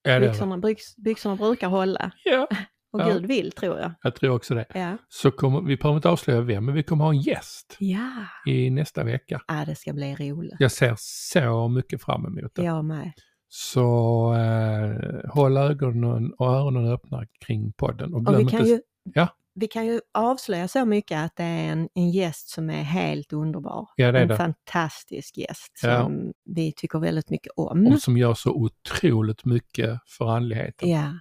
Ja, 0.03 0.19
det. 0.21 0.29
Byxorna, 0.29 0.59
byx, 0.59 0.97
byxorna 0.97 1.37
brukar 1.37 1.69
hålla. 1.69 2.11
Ja, 2.25 2.47
Och 2.93 3.01
Ja. 3.01 3.09
Gud 3.13 3.27
vill 3.27 3.53
tror 3.53 3.79
jag. 3.79 3.93
jag 4.03 4.15
tror 4.15 4.35
också 4.37 4.55
det. 4.55 4.65
Ja. 4.75 4.97
Så 5.09 5.31
kommer, 5.31 5.61
vi 5.61 5.77
behöver 5.77 5.97
inte 5.97 6.09
avslöja 6.09 6.41
vem, 6.41 6.65
men 6.65 6.75
vi 6.75 6.83
kommer 6.83 7.05
ha 7.05 7.13
en 7.13 7.21
gäst 7.21 7.77
Ja, 7.79 8.11
i 8.47 8.71
nästa 8.71 9.05
vecka. 9.05 9.41
ah, 9.47 9.65
det 9.65 9.75
ska 9.75 9.93
bli 9.93 10.15
roligt. 10.15 10.57
Jag 10.59 10.73
ser 10.73 10.95
så 10.99 11.69
mycket 11.69 12.03
fram 12.03 12.27
emot 12.27 12.55
det. 12.55 12.63
Jag 12.63 12.85
med. 12.85 13.13
Så 13.49 14.35
eh, 14.35 15.31
håll 15.31 15.57
ögonen 15.57 16.33
och 16.39 16.47
öronen 16.47 16.93
öppna 16.93 17.27
kring 17.47 17.73
podden. 17.73 18.15
Och 18.15 18.19
Och 18.21 18.27
glöm 18.27 18.45
vi 18.45 18.51
kan, 18.51 18.61
inte... 18.61 18.71
ju, 18.71 18.81
Ja. 19.15 19.29
Vi 19.59 19.69
kan 19.69 19.87
ju 19.87 20.01
avslöja 20.15 20.69
så 20.69 20.85
mycket 20.85 21.19
att 21.25 21.37
det 21.37 21.43
är 21.45 21.73
en, 21.73 21.89
en 21.95 22.11
gäst 22.11 22.49
som 22.49 22.71
är 22.71 22.83
helt 22.83 23.33
underbar. 23.33 23.89
Ja, 23.97 24.13
det 24.13 24.19
är 24.19 24.23
en 24.23 24.29
det. 24.29 24.37
fantastisk 24.37 25.37
gäst 25.39 25.73
Ja. 25.83 26.03
som 26.03 26.33
vi 26.45 26.73
tycker 26.73 26.99
väldigt 26.99 27.31
mycket 27.31 27.53
om. 27.57 27.87
Och 27.87 27.99
som 28.01 28.17
gör 28.17 28.35
så 28.35 28.51
otroligt 28.51 29.45
mycket 29.45 30.01
för 30.07 30.29
andligheten. 30.37 30.91
Ja. 30.91 31.13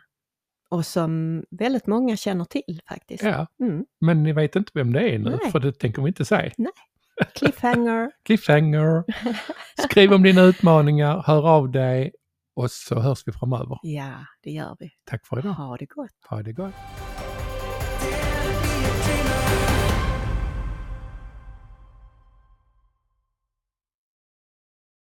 Och 0.70 0.86
som 0.86 1.44
väldigt 1.52 1.88
många 1.88 2.18
känner 2.18 2.46
till 2.46 2.82
faktiskt. 2.90 3.24
Ja, 3.24 3.48
Mm. 3.60 3.86
men 4.02 4.24
ni 4.24 4.34
vet 4.34 4.56
inte 4.56 4.72
vem 4.74 4.94
det 4.94 5.10
är 5.10 5.20
nu, 5.20 5.30
Nej. 5.44 5.52
för 5.52 5.60
det 5.60 5.72
tänker 5.80 6.02
vi 6.02 6.08
inte 6.08 6.26
säga. 6.26 6.52
Cliffhanger. 7.36 8.12
Cliffhanger! 8.26 9.04
Skriv 9.90 10.14
om 10.14 10.24
dina 10.24 10.42
utmaningar, 10.42 11.24
hör 11.26 11.48
av 11.50 11.72
dig 11.72 12.12
och 12.56 12.72
så 12.72 13.00
hörs 13.00 13.28
vi 13.28 13.32
framöver. 13.32 13.80
ja, 13.82 14.12
det 14.44 14.52
gör 14.52 14.76
vi. 14.80 14.92
Tack 15.06 15.26
för 15.28 15.40
idag. 15.40 15.54
Ha 15.54 15.78
det 15.78 15.86
gott. 15.86 16.12
Ha 16.30 16.44
det 16.44 16.54
gott! 16.54 16.74